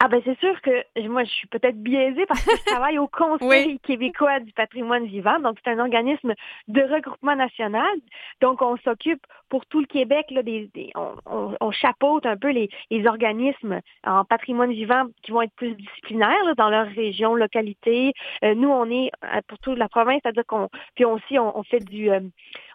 [0.00, 3.08] Ah ben c'est sûr que moi je suis peut-être biaisée parce que je travaille au
[3.12, 6.34] Conseil québécois du patrimoine vivant, donc c'est un organisme
[6.68, 7.90] de regroupement national.
[8.40, 12.70] Donc on s'occupe pour tout le Québec là, des, on, on, chapeaute un peu les,
[12.92, 18.12] les, organismes en patrimoine vivant qui vont être plus disciplinaires dans leur région, localité.
[18.44, 21.80] Euh, nous on est euh, pour toute la province, c'est-à-dire qu'on puis aussi on, fait
[21.80, 22.20] du euh,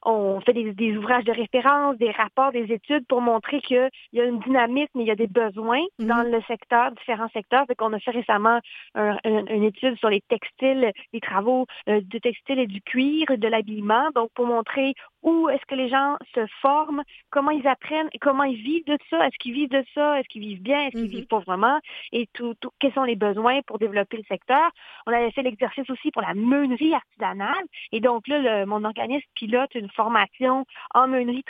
[0.05, 4.19] on fait des, des, ouvrages de référence, des rapports, des études pour montrer qu'il y
[4.19, 6.05] a une dynamisme, il y a des besoins mm-hmm.
[6.07, 7.65] dans le secteur différents secteurs.
[7.67, 8.59] Fait qu'on a fait récemment
[8.95, 14.09] une étude sur les textiles, les travaux euh, du textile et du cuir, de l'habillement,
[14.15, 14.93] donc pour montrer
[15.23, 19.25] où est-ce que les gens se forment, comment ils apprennent, comment ils vivent de ça,
[19.27, 21.09] est-ce qu'ils vivent de ça, est-ce qu'ils vivent bien, est-ce qu'ils mm-hmm.
[21.09, 21.79] vivent pas vraiment,
[22.11, 24.69] et tout, quels sont les besoins pour développer le secteur?
[25.07, 29.73] On avait fait l'exercice aussi pour la meunerie artisanale, et donc là, mon organisme pilote
[29.75, 31.43] une formation en meunerie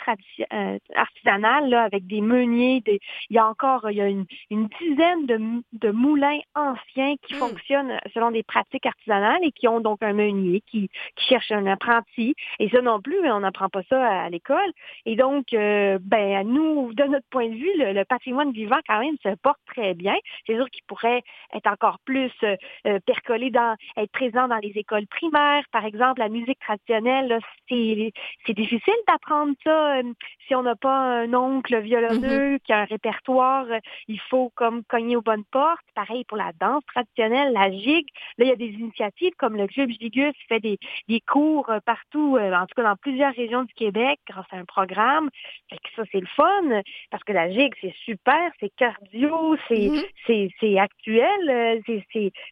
[0.52, 3.00] euh, artisanale là, avec des meuniers, des...
[3.30, 5.40] il y a encore il y a une, une dizaine de,
[5.72, 7.38] de moulins anciens qui mm.
[7.38, 11.66] fonctionnent selon des pratiques artisanales et qui ont donc un meunier qui, qui cherche un
[11.66, 14.72] apprenti, et ça non plus, on apprend pas ça à, l'école.
[15.06, 19.16] Et donc, euh, ben, nous, de notre point de vue, le, patrimoine vivant, quand même,
[19.22, 20.14] se porte très bien.
[20.46, 21.22] C'est sûr qu'il pourrait
[21.54, 22.56] être encore plus euh,
[22.86, 25.64] euh, percolé dans, être présent dans les écoles primaires.
[25.72, 27.38] Par exemple, la musique traditionnelle,
[27.68, 30.00] c'est difficile d'apprendre ça
[30.46, 32.60] si on n'a pas un oncle violonneux mm-hmm.
[32.60, 33.66] qui a un répertoire.
[34.08, 35.84] Il faut comme cogner aux bonnes portes.
[35.94, 38.08] Pareil pour la danse traditionnelle, la gigue.
[38.38, 42.38] Là, il y a des initiatives comme le Club Gigus fait des, des cours partout,
[42.38, 45.30] en tout cas dans plusieurs régions du Québec grâce à un programme.
[45.70, 49.88] Fait que ça, c'est le fun parce que la gigue, c'est super, c'est cardio, c'est
[49.88, 50.50] mm-hmm.
[50.60, 51.80] c'est actuel, euh,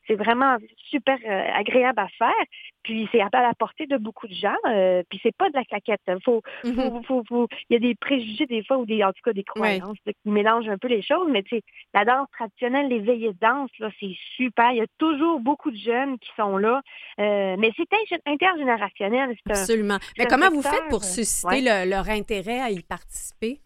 [0.08, 0.56] c'est vraiment
[0.90, 2.44] super euh, agréable à faire.
[2.82, 4.56] Puis c'est à la portée de beaucoup de gens.
[4.66, 6.00] Euh, puis c'est pas de la claquette.
[6.24, 7.04] Faut, mm-hmm.
[7.04, 9.44] faut, faut, il y a des préjugés des fois ou des, en tout cas des
[9.44, 11.28] croyances qui mélangent un peu les choses.
[11.30, 11.62] Mais tu sais,
[11.94, 14.70] la danse traditionnelle, les veillées de danse, là, c'est super.
[14.72, 16.82] Il y a toujours beaucoup de jeunes qui sont là.
[17.20, 17.88] Euh, mais c'est
[18.26, 19.36] intergénérationnel.
[19.48, 19.98] Absolument.
[20.18, 23.60] mais comment vous faites pour susciter leur intérêt à y participer?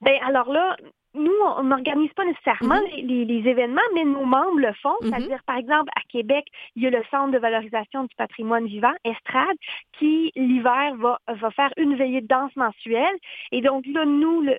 [0.00, 0.76] Ben alors là,
[1.14, 3.26] nous, on n'organise pas nécessairement mm-hmm.
[3.26, 4.96] les, événements, mais nos membres le font.
[5.00, 5.08] Mm-hmm.
[5.08, 6.44] C'est-à-dire, par exemple, à Québec,
[6.76, 9.56] il y a le Centre de valorisation du patrimoine vivant, Estrade,
[9.98, 13.16] qui, l'hiver, va, va faire une veillée de danse mensuelle.
[13.52, 14.56] Et donc, là, nous, le,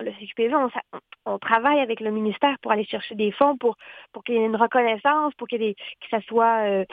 [0.00, 0.68] le CQPV, on,
[1.26, 3.76] on, travaille avec le ministère pour aller chercher des fonds pour,
[4.12, 6.84] pour qu'il y ait une reconnaissance, pour qu'il y ait que ça soit euh,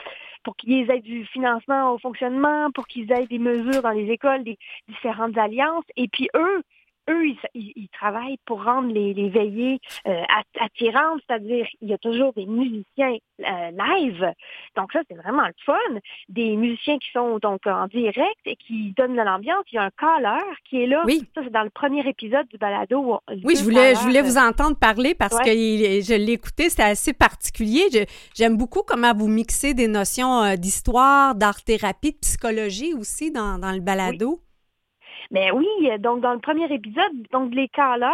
[0.44, 4.44] pour qu'ils aient du financement au fonctionnement, pour qu'ils aient des mesures dans les écoles,
[4.44, 4.58] des
[4.88, 5.84] différentes alliances.
[5.96, 6.62] Et puis eux,
[7.08, 10.22] eux, ils, travaillent pour rendre les, veillées euh,
[10.60, 14.32] attirantes, c'est-à-dire il y a toujours des musiciens euh, live.
[14.76, 15.74] Donc ça, c'est vraiment le fun.
[16.28, 19.64] Des musiciens qui sont donc en direct et qui donnent de l'ambiance.
[19.72, 21.02] Il y a un caller qui est là.
[21.06, 21.22] Oui.
[21.34, 23.20] Ça, c'est dans le premier épisode du balado.
[23.44, 27.12] Oui, je voulais, je voulais vous entendre parler parce que je l'ai écouté, c'était assez
[27.12, 27.82] particulier.
[28.34, 33.72] J'aime beaucoup comment vous mixez des notions euh, d'histoire, d'art-thérapie, de psychologie aussi dans, dans
[33.72, 34.40] le balado.
[35.30, 35.66] Mais oui,
[35.98, 38.12] donc dans le premier épisode, donc les caleurs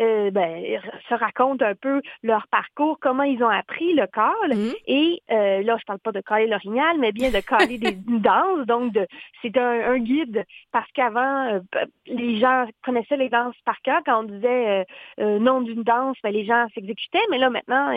[0.00, 4.56] euh, ben, se racontent un peu leur parcours, comment ils ont appris le call.
[4.56, 4.74] Mhm.
[4.86, 8.66] Et euh, là, je parle pas de caler l'orignal, mais bien de caler des danses.
[8.66, 9.06] Donc, de,
[9.42, 11.60] c'est un, guide parce qu'avant, euh,
[12.06, 14.00] les gens connaissaient les danses par cœur.
[14.04, 14.86] Quand on disait
[15.20, 17.18] euh, nom d'une danse, ben, les gens s'exécutaient.
[17.30, 17.92] Mais là, maintenant,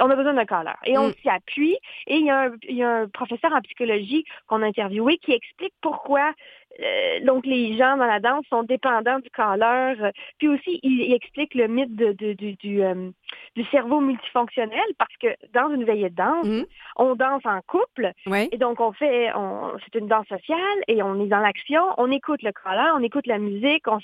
[0.00, 0.70] on a besoin d'un caller.
[0.84, 1.14] Et on mhm.
[1.14, 1.76] s'y appuie.
[2.06, 5.18] Et il y, a un, il y a un professeur en psychologie qu'on a interviewé
[5.18, 6.32] qui explique pourquoi
[6.80, 9.94] euh, donc, les gens dans la danse sont dépendants du caller.
[10.38, 13.10] Puis aussi, il, explique le mythe de, du, euh,
[13.56, 16.66] du, cerveau multifonctionnel parce que dans une veillée de danse, mhm.
[16.96, 18.12] on danse en couple.
[18.50, 19.30] Et donc, on fait,
[19.84, 21.82] c'est une danse sociale et on est dans l'action.
[21.98, 23.98] On écoute le caller, on écoute la musique, on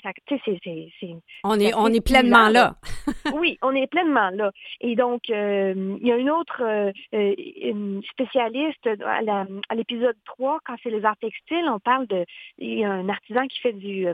[1.43, 2.75] On est, on est pleinement là.
[3.33, 4.51] oui, on est pleinement là.
[4.81, 10.75] Et donc, euh, il y a une autre euh, une spécialiste à l'épisode 3, quand
[10.83, 12.25] c'est les arts textiles, on parle de,
[12.57, 14.07] il y a un artisan qui fait du,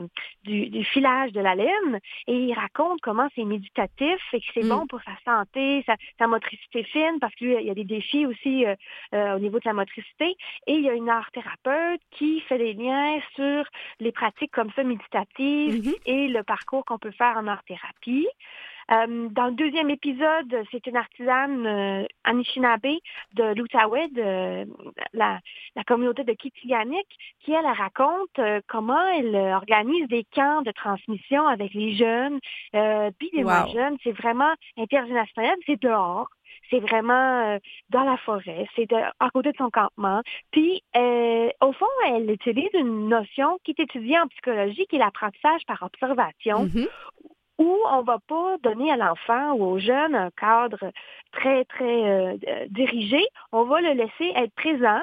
[0.44, 4.68] du, filage de la laine et il raconte comment c'est méditatif et que c'est mm.
[4.68, 5.84] bon pour sa santé,
[6.18, 8.64] sa, motricité fine, parce qu'il y a des défis aussi
[9.12, 10.36] au niveau de la motricité.
[10.66, 13.64] Et il y a une art thérapeute qui fait des liens sur
[14.00, 15.94] les pratiques comme ça méditatives mm-hmm.
[16.06, 18.28] et le parcours qu'on peut faire en art-thérapie.
[18.92, 22.98] Euh, dans le deuxième épisode, c'est une artisane euh, Anishinaabe
[23.34, 24.66] de l'Outaouais, de
[25.12, 25.40] la,
[25.86, 27.06] communauté de Kitilianic,
[27.40, 32.38] qui, elle, raconte euh, comment elle organise des camps de transmission avec les jeunes,
[33.18, 33.96] puis les moins jeunes.
[34.04, 36.28] C'est vraiment intergénérationnel, c'est dehors.
[36.70, 37.60] C'est vraiment
[37.90, 40.22] dans la forêt, c'est à côté de son campement.
[40.50, 45.60] Puis, au fond, elle utilise une notion qui est étudiée en psychologie, qui est l'apprentissage
[45.66, 46.88] par observation, mm-hmm
[47.58, 50.92] où on va pas donner à l'enfant ou au jeune un cadre
[51.32, 52.36] très, très euh,
[52.68, 53.24] dirigé.
[53.52, 55.00] On va le laisser être présent,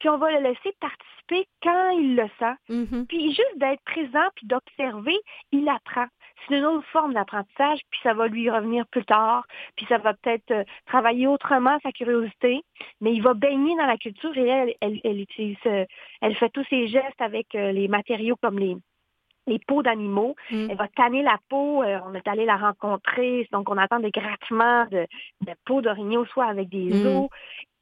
[0.00, 2.54] puis on va le laisser participer quand il le sent.
[2.68, 3.06] Mm-hmm.
[3.06, 5.16] Puis juste d'être présent, puis d'observer,
[5.52, 6.06] il apprend.
[6.46, 10.14] C'est une autre forme d'apprentissage, puis ça va lui revenir plus tard, puis ça va
[10.14, 12.60] peut-être euh, travailler autrement sa curiosité,
[13.00, 15.86] mais il va baigner dans la culture et elle, elle, elle utilise, euh,
[16.20, 18.76] elle fait tous ses gestes avec les matériaux comme les,
[19.46, 20.34] les peaux d'animaux.
[20.50, 20.68] Mm.
[20.70, 21.82] Elle va tanner la peau.
[21.82, 23.48] Euh, on est allé la rencontrer.
[23.52, 25.06] Donc, on attend des grattements de,
[25.42, 27.06] de peau d'orignaux, soit avec des mm.
[27.06, 27.28] os.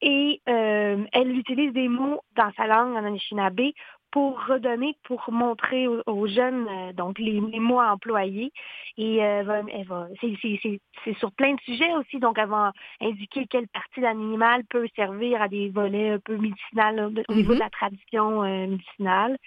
[0.00, 3.70] Et euh, elle utilise des mots dans sa langue en Anishinaabe
[4.12, 8.52] pour redonner, pour montrer aux, jeunes euh, donc les, mots employés.
[8.98, 13.66] Et euh, elle va, c'est sur plein de sujets aussi, donc elle va indiquer quelle
[13.68, 17.58] partie de l'animal peut servir à des volets un peu médicinaux au niveau de mm-hmm.
[17.58, 19.38] la tradition euh, médicinale.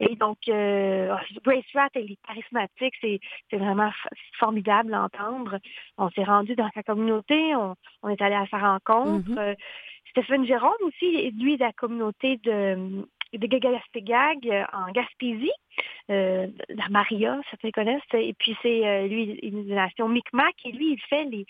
[0.00, 3.90] Et donc, Grace Rat, elle est charismatique, c'est vraiment
[4.38, 5.58] formidable à entendre.
[5.96, 9.30] On s'est rendu dans sa communauté, on, est allé à sa rencontre.
[9.30, 9.56] Mm-hmm.
[10.10, 15.52] Stéphane Jérôme aussi, lui, de la communauté de de Gagaspégag euh, en Gaspésie,
[16.10, 20.92] euh, la Maria, certains connaissent, et puis c'est euh, lui une nation Micmac, et lui,
[20.92, 21.44] il fait les,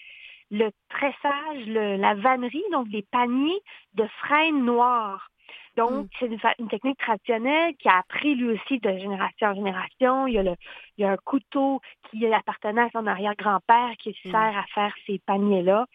[0.50, 3.60] le tressage, la vannerie, donc des paniers
[3.94, 5.28] de frênes noires.
[5.76, 6.08] Donc, mm.
[6.18, 10.26] c'est une, technique traditionnelle qui a appris lui aussi de génération en génération.
[10.26, 10.54] Il y a, le,
[10.96, 14.30] il y a un couteau qui appartenait à son arrière-grand-père qui mm.
[14.30, 15.86] sert à faire ces paniers-là.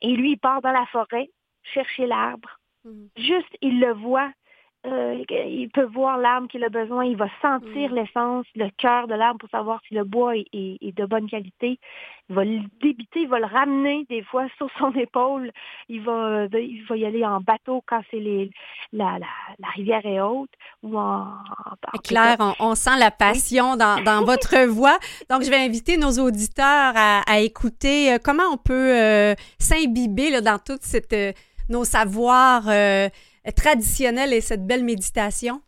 [0.00, 1.28] Et lui, il part dans la forêt
[1.74, 2.60] chercher l'arbre.
[2.84, 3.06] Mm.
[3.16, 4.30] Juste, il le voit
[4.84, 7.94] euh, il peut voir l'arbre qu'il a besoin, il va sentir mm.
[7.94, 11.78] l'essence, le cœur de l'arbre pour savoir si le bois est, de bonne qualité.
[12.28, 15.52] Il va le débiter, il va le ramener des fois sur son épaule.
[15.88, 18.50] Il va, il va y aller en bateau quand c'est les,
[18.92, 20.50] la, la, rivière est haute
[20.82, 21.28] ou en,
[22.02, 24.98] Claire, on, sent la passion dans, dans votre voix.
[25.30, 30.40] Donc, je vais inviter nos auditeurs à, à écouter euh, comment on peut euh, s'imbiber
[30.40, 31.14] dans toute cette
[31.68, 32.64] nos savoirs
[33.50, 35.62] traditionnelle et cette belle méditation?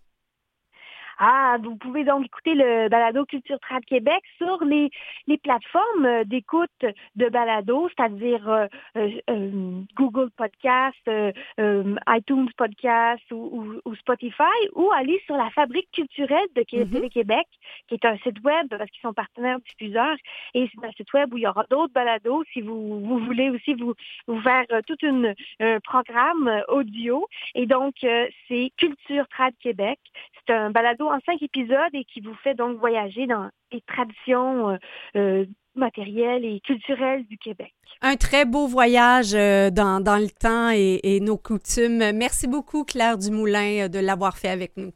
[1.18, 4.90] Ah, vous pouvez donc écouter le Balado Culture Trad Québec sur les,
[5.26, 6.70] les plateformes euh, d'écoute
[7.14, 11.10] de balado, c'est-à-dire euh, euh, Google Podcast,
[11.58, 14.42] iTunes Podcast ou, Spotify,
[14.74, 17.10] ou aller sur la Fabrique culturelle de mm-hmm.
[17.10, 17.46] Québec,
[17.88, 20.16] qui est un site web parce qu'ils sont partenaires diffuseurs.
[20.54, 23.50] Et c'est un site web où il y aura d'autres balados si vous, vous voulez
[23.50, 23.94] aussi vous,
[24.26, 27.26] vous faire tout une, un programme audio.
[27.54, 29.98] Et donc, c'est Culture Trad Québec.
[30.46, 34.70] C'est un balado en cinq épisodes et qui vous fait donc voyager dans les traditions
[34.70, 34.76] euh,
[35.16, 37.72] euh, matérielles et culturelles du Québec.
[38.02, 42.12] Un très beau voyage euh, dans, le temps et, et, nos coutumes.
[42.12, 44.92] Merci beaucoup, Claire Dumoulin, de l'avoir fait avec nous.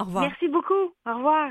[0.00, 0.24] Au revoir.
[0.24, 0.94] Merci beaucoup.
[1.06, 1.50] Au revoir.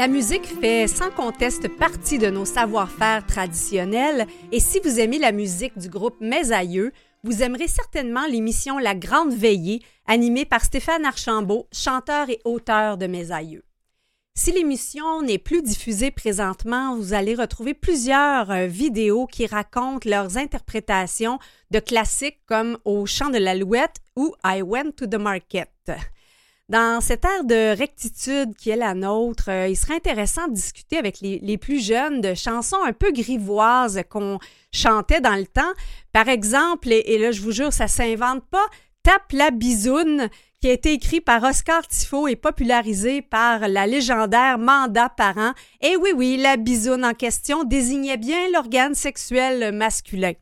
[0.00, 5.30] La musique fait sans conteste partie de nos savoir-faire traditionnels et si vous aimez la
[5.30, 6.92] musique du groupe Mes Aïeux,
[7.22, 13.06] vous aimerez certainement l'émission La Grande Veillée, animée par Stéphane Archambault, chanteur et auteur de
[13.06, 13.62] Mes Aïeux.
[14.34, 20.38] Si l'émission n'est plus diffusée présentement, vous allez retrouver plusieurs euh, vidéos qui racontent leurs
[20.38, 21.38] interprétations
[21.72, 25.68] de classiques comme Au chant de l'alouette ou I Went to the Market.
[26.70, 30.98] Dans cette ère de rectitude qui est la nôtre, euh, il serait intéressant de discuter
[30.98, 34.38] avec les, plus jeunes de chansons un peu grivoises qu'on
[34.72, 35.72] chantait dans le temps.
[36.12, 38.64] Par exemple, et, là je vous jure, ça s'invente pas,
[39.02, 40.28] Tape la bisoune,
[40.60, 45.54] qui a été écrit par Oscar Tifo et popularisé par la légendaire Manda Parent.
[45.80, 50.34] Et oui, oui, la bisoune en question désignait bien l'organe sexuel masculin.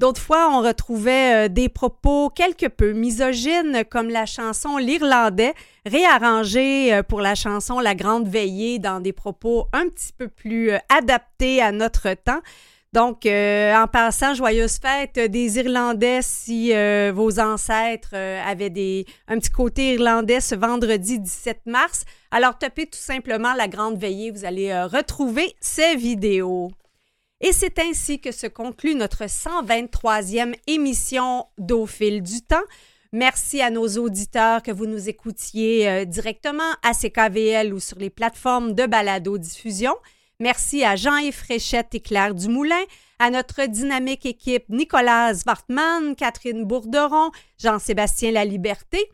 [0.00, 5.52] D'autres fois, on retrouvait euh, des propos quelque peu misogynes, comme la chanson L'Irlandais,
[5.84, 10.70] réarrangée euh, pour la chanson La Grande Veillée dans des propos un petit peu plus
[10.70, 12.40] euh, adaptés à notre temps.
[12.94, 16.72] Donc, en passant, joyeuse fête des Irlandais si
[17.12, 22.04] vos ancêtres avaient des, un petit côté irlandais ce vendredi 17 mars.
[22.32, 26.72] Alors, tapez tout simplement la grande veillée, vous allez retrouver ces vidéos.
[27.42, 32.56] Et c'est ainsi que se conclut notre 123e émission d'Au du temps.
[33.12, 38.10] Merci à nos auditeurs que vous nous écoutiez euh, directement à CKVL ou sur les
[38.10, 39.94] plateformes de balado-diffusion.
[40.38, 42.84] Merci à Jean-Yves Fréchette et Claire Dumoulin,
[43.18, 49.10] à notre dynamique équipe Nicolas Wartman, Catherine Bourderon, Jean-Sébastien Laliberté.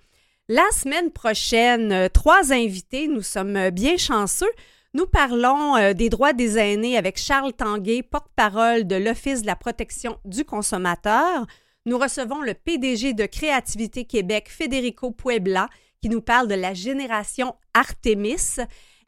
[0.48, 4.50] La semaine prochaine, euh, trois invités, nous sommes bien chanceux.
[4.96, 9.54] Nous parlons euh, des droits des aînés avec Charles Tanguay, porte-parole de l'Office de la
[9.54, 11.46] protection du consommateur.
[11.84, 15.68] Nous recevons le PDG de Créativité Québec, Federico Puebla,
[16.00, 18.56] qui nous parle de la génération Artemis.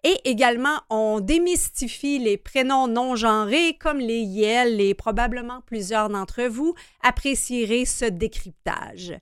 [0.04, 6.42] Et également, on démystifie les prénoms non genrés comme les Yel et probablement plusieurs d'entre
[6.42, 9.18] vous apprécierez ce décryptage.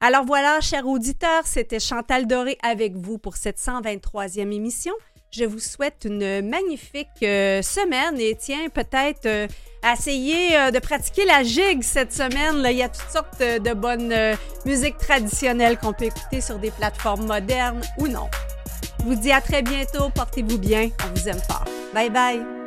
[0.00, 4.94] Alors voilà, chers auditeurs, c'était Chantal Doré avec vous pour cette 123e émission.
[5.30, 9.46] Je vous souhaite une magnifique euh, semaine et tiens, peut-être euh,
[9.92, 12.62] essayer euh, de pratiquer la gigue cette semaine.
[12.64, 14.14] Il y a toutes sortes de bonnes
[14.64, 18.28] musiques traditionnelles qu'on peut écouter sur des plateformes modernes ou non.
[19.00, 20.10] Je vous dis à très bientôt.
[20.14, 20.90] Portez-vous bien.
[21.04, 21.64] On vous aime fort.
[21.92, 22.65] Bye bye.